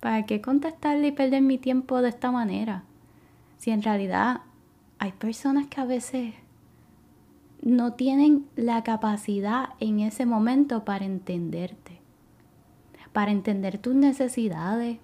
¿para 0.00 0.26
qué 0.26 0.42
contestarle 0.42 1.06
y 1.06 1.12
perder 1.12 1.40
mi 1.40 1.56
tiempo 1.56 2.02
de 2.02 2.10
esta 2.10 2.30
manera? 2.30 2.84
si 3.64 3.70
en 3.70 3.82
realidad 3.82 4.42
hay 4.98 5.12
personas 5.12 5.66
que 5.66 5.80
a 5.80 5.84
veces 5.84 6.34
no 7.62 7.94
tienen 7.94 8.46
la 8.56 8.84
capacidad 8.84 9.70
en 9.80 10.00
ese 10.00 10.26
momento 10.26 10.84
para 10.84 11.04
entenderte, 11.04 12.00
para 13.12 13.30
entender 13.30 13.78
tus 13.78 13.94
necesidades, 13.94 14.98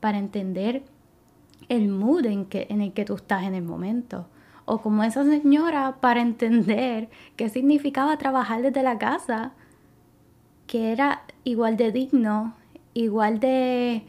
para 0.00 0.18
entender 0.18 0.84
el 1.68 1.88
mood 1.88 2.24
en, 2.26 2.46
que, 2.46 2.66
en 2.70 2.80
el 2.80 2.92
que 2.92 3.04
tú 3.04 3.14
estás 3.16 3.44
en 3.44 3.54
el 3.54 3.62
momento. 3.62 4.26
O 4.64 4.80
como 4.80 5.02
esa 5.02 5.24
señora 5.24 5.96
para 6.00 6.20
entender 6.20 7.08
qué 7.36 7.48
significaba 7.48 8.16
trabajar 8.16 8.62
desde 8.62 8.82
la 8.82 8.98
casa, 8.98 9.52
que 10.66 10.92
era 10.92 11.22
igual 11.44 11.76
de 11.76 11.92
digno, 11.92 12.54
igual 12.94 13.40
de 13.40 14.04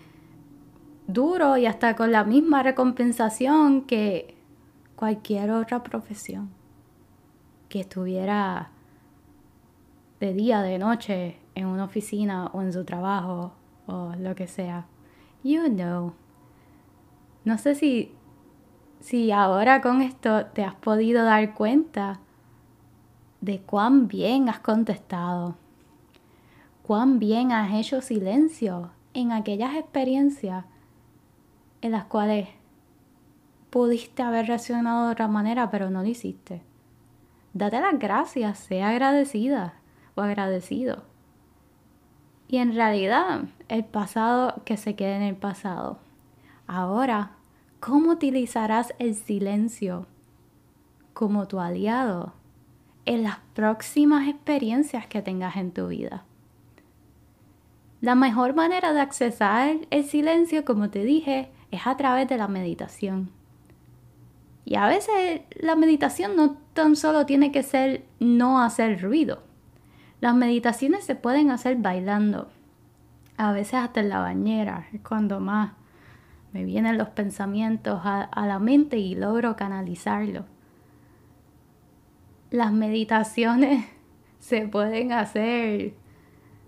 duro 1.07 1.57
y 1.57 1.65
hasta 1.65 1.95
con 1.95 2.11
la 2.11 2.23
misma 2.23 2.63
recompensación 2.63 3.81
que 3.81 4.38
cualquier 4.99 5.49
otra 5.51 5.81
profesión 5.81 6.49
que 7.69 7.79
estuviera 7.79 8.69
de 10.19 10.33
día, 10.33 10.61
de 10.61 10.77
noche, 10.77 11.37
en 11.55 11.67
una 11.67 11.85
oficina 11.85 12.47
o 12.47 12.61
en 12.61 12.73
su 12.73 12.83
trabajo 12.83 13.53
o 13.87 14.11
lo 14.19 14.35
que 14.35 14.45
sea. 14.45 14.87
You 15.41 15.69
know. 15.69 16.15
No 17.45 17.57
sé 17.57 17.75
si, 17.75 18.13
si 18.99 19.31
ahora 19.31 19.79
con 19.79 20.01
esto 20.01 20.47
te 20.47 20.65
has 20.65 20.75
podido 20.75 21.23
dar 21.23 21.53
cuenta 21.53 22.19
de 23.39 23.61
cuán 23.61 24.09
bien 24.09 24.49
has 24.49 24.59
contestado, 24.59 25.55
cuán 26.83 27.19
bien 27.19 27.53
has 27.53 27.73
hecho 27.73 28.01
silencio 28.01 28.91
en 29.13 29.31
aquellas 29.31 29.75
experiencias 29.75 30.65
en 31.79 31.91
las 31.93 32.03
cuales 32.03 32.49
pudiste 33.69 34.23
haber 34.23 34.47
reaccionado 34.47 35.05
de 35.05 35.13
otra 35.13 35.27
manera, 35.27 35.69
pero 35.69 35.89
no 35.89 36.01
lo 36.01 36.07
hiciste. 36.07 36.61
Date 37.53 37.81
las 37.81 37.97
gracias, 37.97 38.59
sea 38.59 38.89
agradecida 38.89 39.75
o 40.15 40.21
agradecido. 40.21 41.03
Y 42.47 42.57
en 42.57 42.73
realidad, 42.73 43.43
el 43.67 43.85
pasado 43.85 44.61
que 44.65 44.77
se 44.77 44.95
quede 44.95 45.15
en 45.15 45.21
el 45.21 45.35
pasado. 45.35 45.99
Ahora, 46.67 47.31
¿cómo 47.79 48.11
utilizarás 48.11 48.93
el 48.99 49.15
silencio 49.15 50.07
como 51.13 51.47
tu 51.47 51.59
aliado 51.59 52.33
en 53.05 53.23
las 53.23 53.37
próximas 53.53 54.27
experiencias 54.27 55.05
que 55.07 55.21
tengas 55.21 55.57
en 55.57 55.71
tu 55.71 55.87
vida? 55.87 56.25
La 58.01 58.15
mejor 58.15 58.55
manera 58.55 58.93
de 58.93 59.01
accesar 59.01 59.75
el 59.89 60.05
silencio, 60.05 60.63
como 60.63 60.89
te 60.89 61.03
dije, 61.03 61.51
es 61.69 61.85
a 61.85 61.97
través 61.97 62.27
de 62.29 62.37
la 62.37 62.47
meditación. 62.47 63.38
Y 64.69 64.75
a 64.75 64.85
veces 64.85 65.41
la 65.59 65.75
meditación 65.75 66.35
no 66.35 66.57
tan 66.73 66.95
solo 66.95 67.25
tiene 67.25 67.51
que 67.51 67.63
ser 67.63 68.05
no 68.19 68.61
hacer 68.61 69.01
ruido. 69.01 69.41
Las 70.21 70.35
meditaciones 70.35 71.03
se 71.03 71.15
pueden 71.15 71.49
hacer 71.49 71.77
bailando. 71.77 72.51
A 73.35 73.51
veces 73.51 73.73
hasta 73.73 74.01
en 74.01 74.09
la 74.09 74.19
bañera, 74.19 74.87
es 74.93 75.01
cuando 75.01 75.39
más 75.39 75.71
me 76.53 76.65
vienen 76.65 76.99
los 76.99 77.09
pensamientos 77.09 78.01
a, 78.03 78.29
la 78.45 78.59
mente 78.59 78.99
y 78.99 79.15
logro 79.15 79.55
canalizarlos. 79.55 80.45
Las 82.51 82.71
meditaciones 82.71 83.87
se 84.39 84.67
pueden 84.67 85.13
hacer 85.13 85.95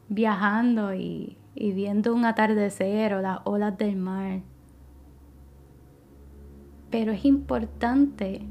viajando 0.10 0.96
y, 0.96 1.38
y 1.54 1.72
viendo 1.72 2.16
un 2.16 2.26
atardecer 2.26 3.14
o 3.14 3.22
las 3.22 3.42
olas 3.44 3.78
del 3.78 3.96
mar 3.96 4.42
pero 6.92 7.14
es 7.14 7.24
importante 7.26 8.42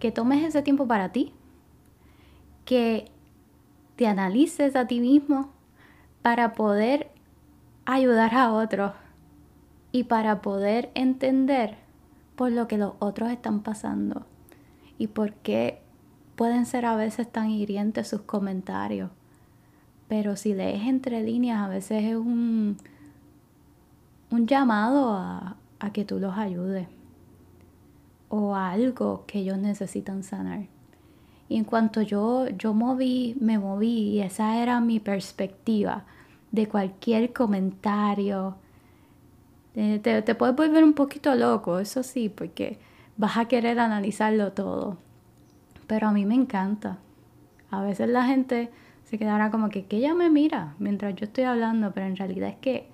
que 0.00 0.10
tomes 0.10 0.42
ese 0.42 0.62
tiempo 0.62 0.88
para 0.88 1.12
ti, 1.12 1.32
que 2.64 3.12
te 3.96 4.06
analices 4.06 4.74
a 4.74 4.86
ti 4.86 5.00
mismo 5.00 5.52
para 6.22 6.54
poder 6.54 7.10
ayudar 7.84 8.34
a 8.34 8.52
otros 8.52 8.92
y 9.92 10.04
para 10.04 10.42
poder 10.42 10.90
entender 10.94 11.76
por 12.34 12.50
lo 12.50 12.66
que 12.66 12.78
los 12.78 12.94
otros 12.98 13.30
están 13.30 13.60
pasando 13.60 14.26
y 14.98 15.06
por 15.08 15.34
qué 15.34 15.80
pueden 16.34 16.66
ser 16.66 16.86
a 16.86 16.96
veces 16.96 17.30
tan 17.30 17.50
hirientes 17.50 18.08
sus 18.08 18.22
comentarios. 18.22 19.10
Pero 20.08 20.36
si 20.36 20.54
lees 20.54 20.86
entre 20.86 21.22
líneas, 21.22 21.60
a 21.60 21.68
veces 21.68 22.04
es 22.04 22.16
un, 22.16 22.76
un 24.30 24.46
llamado 24.46 25.12
a, 25.12 25.56
a 25.78 25.92
que 25.92 26.04
tú 26.04 26.18
los 26.18 26.36
ayudes 26.36 26.88
o 28.28 28.54
algo 28.54 29.24
que 29.26 29.40
ellos 29.40 29.58
necesitan 29.58 30.22
sanar. 30.22 30.66
Y 31.48 31.56
en 31.56 31.64
cuanto 31.64 32.02
yo, 32.02 32.48
yo 32.48 32.74
moví, 32.74 33.36
me 33.40 33.58
moví 33.58 34.10
y 34.10 34.20
esa 34.20 34.60
era 34.62 34.80
mi 34.80 34.98
perspectiva 34.98 36.04
de 36.50 36.66
cualquier 36.66 37.32
comentario. 37.32 38.56
Te, 39.74 40.22
te, 40.22 40.34
puedes 40.34 40.56
volver 40.56 40.82
un 40.82 40.94
poquito 40.94 41.34
loco, 41.34 41.78
eso 41.78 42.02
sí, 42.02 42.28
porque 42.28 42.78
vas 43.16 43.36
a 43.36 43.44
querer 43.44 43.78
analizarlo 43.78 44.52
todo. 44.52 44.96
Pero 45.86 46.08
a 46.08 46.12
mí 46.12 46.26
me 46.26 46.34
encanta. 46.34 46.98
A 47.70 47.82
veces 47.82 48.08
la 48.08 48.24
gente 48.24 48.70
se 49.04 49.18
quedará 49.18 49.50
como 49.50 49.68
que, 49.68 49.84
que 49.84 49.98
ella 49.98 50.14
me 50.14 50.30
mira 50.30 50.74
mientras 50.78 51.14
yo 51.14 51.26
estoy 51.26 51.44
hablando, 51.44 51.92
pero 51.92 52.06
en 52.06 52.16
realidad 52.16 52.48
es 52.48 52.56
que 52.56 52.88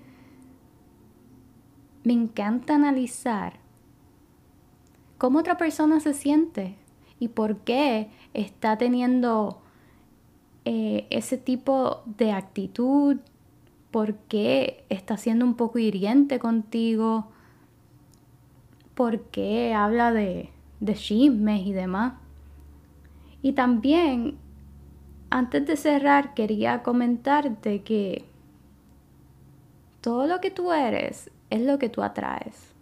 me 2.03 2.13
encanta 2.13 2.75
analizar 2.75 3.62
cómo 5.23 5.39
otra 5.39 5.55
persona 5.55 6.01
se 6.01 6.13
siente 6.13 6.75
y 7.17 7.29
por 7.29 7.59
qué 7.59 8.09
está 8.33 8.77
teniendo 8.77 9.61
eh, 10.65 11.07
ese 11.11 11.37
tipo 11.37 12.01
de 12.05 12.33
actitud, 12.33 13.19
por 13.89 14.15
qué 14.15 14.83
está 14.89 15.15
siendo 15.15 15.45
un 15.45 15.53
poco 15.53 15.79
hiriente 15.79 16.39
contigo, 16.39 17.31
por 18.95 19.21
qué 19.27 19.73
habla 19.73 20.11
de, 20.11 20.49
de 20.81 20.93
chismes 20.93 21.65
y 21.67 21.71
demás. 21.71 22.15
Y 23.41 23.53
también, 23.53 24.35
antes 25.29 25.65
de 25.65 25.77
cerrar, 25.77 26.33
quería 26.33 26.83
comentarte 26.83 27.81
que 27.81 28.25
todo 30.01 30.27
lo 30.27 30.41
que 30.41 30.51
tú 30.51 30.73
eres 30.73 31.31
es 31.49 31.61
lo 31.61 31.79
que 31.79 31.87
tú 31.87 32.03
atraes. 32.03 32.72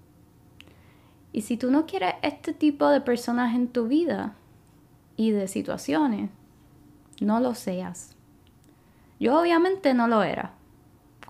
Y 1.32 1.42
si 1.42 1.58
tú 1.58 1.72
no 1.72 1.86
quieres 1.86 2.16
este 2.22 2.54
tipo 2.54 2.90
de 2.90 3.02
personas 3.02 3.56
en 3.56 3.68
tu 3.68 3.88
vida 3.88 4.36
y 5.16 5.32
de 5.32 5.48
situaciones, 5.48 6.30
no 7.20 7.40
lo 7.40 7.56
seas. 7.56 8.16
Yo 9.20 9.40
obviamente 9.40 9.94
no 9.94 10.08
lo 10.08 10.24
era. 10.24 10.54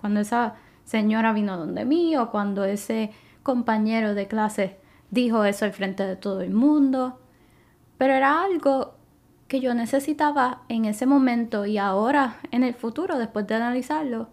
Cuando 0.00 0.20
esa 0.20 0.54
señora 0.84 1.32
vino 1.32 1.56
donde 1.56 1.84
mí 1.84 2.16
o 2.16 2.30
cuando 2.30 2.64
ese 2.64 3.12
compañero 3.42 4.14
de 4.14 4.26
clase 4.26 4.78
dijo 5.10 5.44
eso 5.44 5.64
al 5.64 5.72
frente 5.72 6.04
de 6.04 6.16
todo 6.16 6.40
el 6.40 6.52
mundo. 6.52 7.20
Pero 7.98 8.14
era 8.14 8.42
algo 8.42 8.94
que 9.46 9.60
yo 9.60 9.74
necesitaba 9.74 10.62
en 10.68 10.86
ese 10.86 11.06
momento 11.06 11.66
y 11.66 11.78
ahora 11.78 12.38
en 12.50 12.64
el 12.64 12.74
futuro, 12.74 13.18
después 13.18 13.46
de 13.46 13.54
analizarlo, 13.54 14.28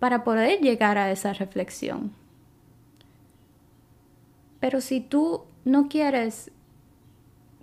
para 0.00 0.24
poder 0.24 0.60
llegar 0.60 0.98
a 0.98 1.10
esa 1.12 1.32
reflexión. 1.32 2.12
Pero 4.60 4.80
si 4.80 5.00
tú 5.00 5.44
no 5.64 5.88
quieres 5.88 6.50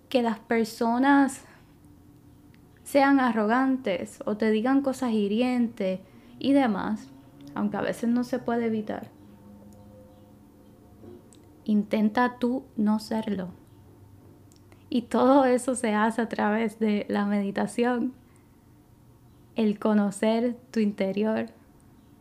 que 0.09 0.21
las 0.21 0.39
personas 0.39 1.43
sean 2.83 3.19
arrogantes 3.19 4.19
o 4.25 4.37
te 4.37 4.51
digan 4.51 4.81
cosas 4.81 5.11
hirientes 5.11 5.99
y 6.39 6.53
demás, 6.53 7.09
aunque 7.53 7.77
a 7.77 7.81
veces 7.81 8.09
no 8.09 8.23
se 8.23 8.39
puede 8.39 8.67
evitar, 8.67 9.09
intenta 11.65 12.37
tú 12.37 12.63
no 12.77 12.99
serlo. 12.99 13.49
Y 14.89 15.03
todo 15.03 15.45
eso 15.45 15.75
se 15.75 15.93
hace 15.93 16.21
a 16.21 16.29
través 16.29 16.79
de 16.79 17.05
la 17.09 17.25
meditación, 17.25 18.13
el 19.55 19.79
conocer 19.79 20.55
tu 20.71 20.79
interior 20.79 21.47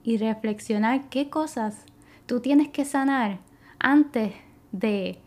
y 0.02 0.16
reflexionar 0.16 1.08
qué 1.08 1.30
cosas 1.30 1.84
tú 2.26 2.40
tienes 2.40 2.68
que 2.68 2.84
sanar 2.84 3.40
antes 3.78 4.32
de 4.74 5.20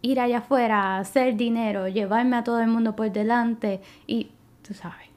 ir 0.00 0.20
allá 0.20 0.38
afuera, 0.38 0.96
hacer 0.96 1.36
dinero, 1.36 1.86
llevarme 1.86 2.36
a 2.36 2.44
todo 2.44 2.60
el 2.60 2.68
mundo 2.68 2.96
por 2.96 3.12
delante 3.12 3.82
y, 4.06 4.30
tú 4.62 4.72
sabes, 4.72 5.10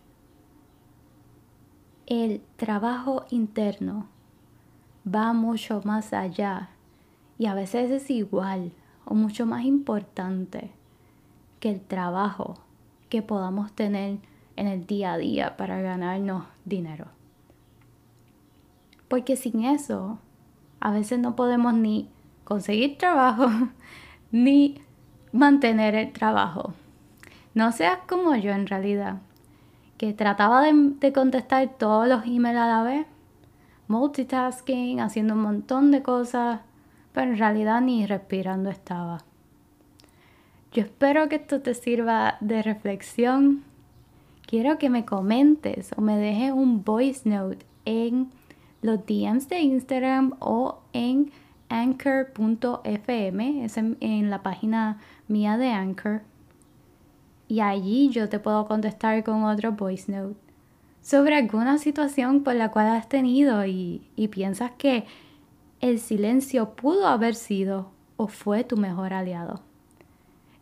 el 2.05 2.41
trabajo 2.57 3.25
interno 3.29 4.07
va 5.07 5.31
mucho 5.31 5.81
más 5.85 6.11
allá 6.11 6.71
y 7.37 7.45
a 7.45 7.53
veces 7.53 7.89
es 7.89 8.11
igual 8.11 8.73
o 9.05 9.13
mucho 9.13 9.45
más 9.45 9.63
importante 9.63 10.71
que 11.61 11.69
el 11.69 11.79
trabajo 11.79 12.55
que 13.07 13.21
podamos 13.21 13.71
tener 13.71 14.17
en 14.57 14.67
el 14.67 14.85
día 14.85 15.13
a 15.13 15.17
día 15.17 15.55
para 15.55 15.79
ganarnos 15.81 16.43
dinero. 16.65 17.05
Porque 19.07 19.37
sin 19.37 19.63
eso, 19.63 20.19
a 20.81 20.91
veces 20.91 21.19
no 21.19 21.35
podemos 21.35 21.73
ni 21.73 22.09
conseguir 22.49 22.97
trabajo, 22.97 23.47
ni 24.31 24.81
mantener 25.31 25.93
el 25.93 26.11
trabajo. 26.11 26.73
No 27.53 27.71
seas 27.71 27.99
como 28.07 28.35
yo 28.35 28.51
en 28.51 28.65
realidad, 28.65 29.19
que 29.97 30.13
trataba 30.13 30.63
de, 30.63 31.13
contestar 31.13 31.69
todos 31.77 32.07
los 32.07 32.25
emails 32.25 32.57
a 32.57 32.67
la 32.67 32.83
vez, 32.83 33.05
multitasking, 33.87 34.99
haciendo 34.99 35.35
un 35.35 35.41
montón 35.41 35.91
de 35.91 36.01
cosas, 36.01 36.61
pero 37.13 37.31
en 37.31 37.37
realidad 37.37 37.81
ni 37.81 38.05
respirando 38.07 38.71
estaba. 38.71 39.19
Yo 40.71 40.81
espero 40.83 41.29
que 41.29 41.35
esto 41.35 41.61
te 41.61 41.75
sirva 41.75 42.37
de 42.39 42.63
reflexión. 42.63 43.63
Quiero 44.47 44.79
que 44.79 44.89
me 44.89 45.05
comentes 45.05 45.91
o 45.97 46.01
me 46.01 46.17
dejes 46.17 46.51
un 46.51 46.83
voice 46.83 47.29
note 47.29 47.65
en 47.85 48.31
los 48.81 49.05
DMs 49.05 49.49
de 49.49 49.59
Instagram 49.59 50.35
o 50.39 50.79
en 50.93 51.31
anchor.fm, 51.69 53.63
es 53.63 53.77
en, 53.77 54.29
la 54.29 54.43
página 54.43 54.99
mía 55.27 55.57
de 55.57 55.69
Anchor. 55.69 56.21
Y 57.47 57.61
allí 57.61 58.09
yo 58.09 58.29
te 58.29 58.39
puedo 58.39 58.67
contestar 58.67 59.23
con 59.23 59.43
otro 59.43 59.71
voice 59.71 60.11
note 60.11 60.39
sobre 61.01 61.35
alguna 61.35 61.77
situación 61.77 62.43
por 62.43 62.55
la 62.55 62.69
cual 62.71 62.87
has 62.87 63.07
tenido 63.07 63.65
y, 63.65 64.09
y 64.15 64.27
piensas 64.27 64.71
que 64.77 65.05
el 65.79 65.99
silencio 65.99 66.75
pudo 66.75 67.07
haber 67.07 67.35
sido 67.35 67.91
o 68.17 68.27
fue 68.27 68.63
tu 68.63 68.75
mejor 68.75 69.13
aliado. 69.13 69.61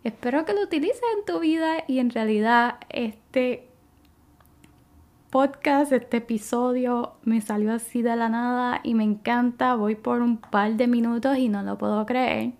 Espero 0.04 0.46
que 0.46 0.54
lo 0.54 0.62
utilices 0.62 1.02
en 1.18 1.26
tu 1.26 1.40
vida 1.40 1.84
y 1.88 2.00
en 2.00 2.12
realidad 2.12 2.76
este 2.90 3.68
podcast, 5.30 5.92
este 5.92 6.18
episodio 6.18 7.14
me 7.24 7.42
salió 7.42 7.74
así 7.74 8.02
de 8.02 8.16
la 8.16 8.30
nada 8.30 8.80
y 8.84 8.94
me 8.94 9.04
encanta. 9.04 9.76
Voy 9.76 9.96
por 9.96 10.22
un 10.22 10.38
par 10.38 10.76
de 10.76 10.88
minutos 10.88 11.38
y 11.38 11.50
no 11.50 11.64
lo 11.64 11.78
puedo 11.78 12.06
creer. 12.06 12.54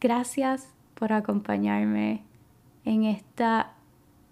Gracias 0.00 0.68
por 0.94 1.12
acompañarme 1.12 2.24
en 2.84 3.04
esta 3.04 3.72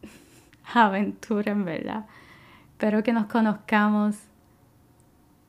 aventura, 0.74 1.52
en 1.52 1.64
verdad. 1.64 2.06
Espero 2.72 3.02
que 3.02 3.12
nos 3.12 3.26
conozcamos, 3.26 4.16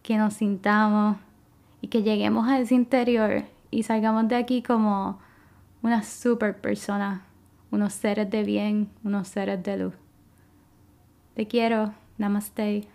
que 0.03 0.17
nos 0.17 0.35
sintamos 0.35 1.17
y 1.81 1.87
que 1.87 2.03
lleguemos 2.03 2.47
a 2.47 2.59
ese 2.59 2.75
interior 2.75 3.43
y 3.71 3.83
salgamos 3.83 4.27
de 4.27 4.35
aquí 4.35 4.61
como 4.61 5.19
una 5.81 6.03
super 6.03 6.59
persona, 6.59 7.23
unos 7.71 7.93
seres 7.93 8.29
de 8.29 8.43
bien, 8.43 8.89
unos 9.03 9.27
seres 9.27 9.63
de 9.63 9.77
luz. 9.77 10.08
Te 11.39 11.47
quiero. 11.47 11.93
Namaste. 12.17 12.85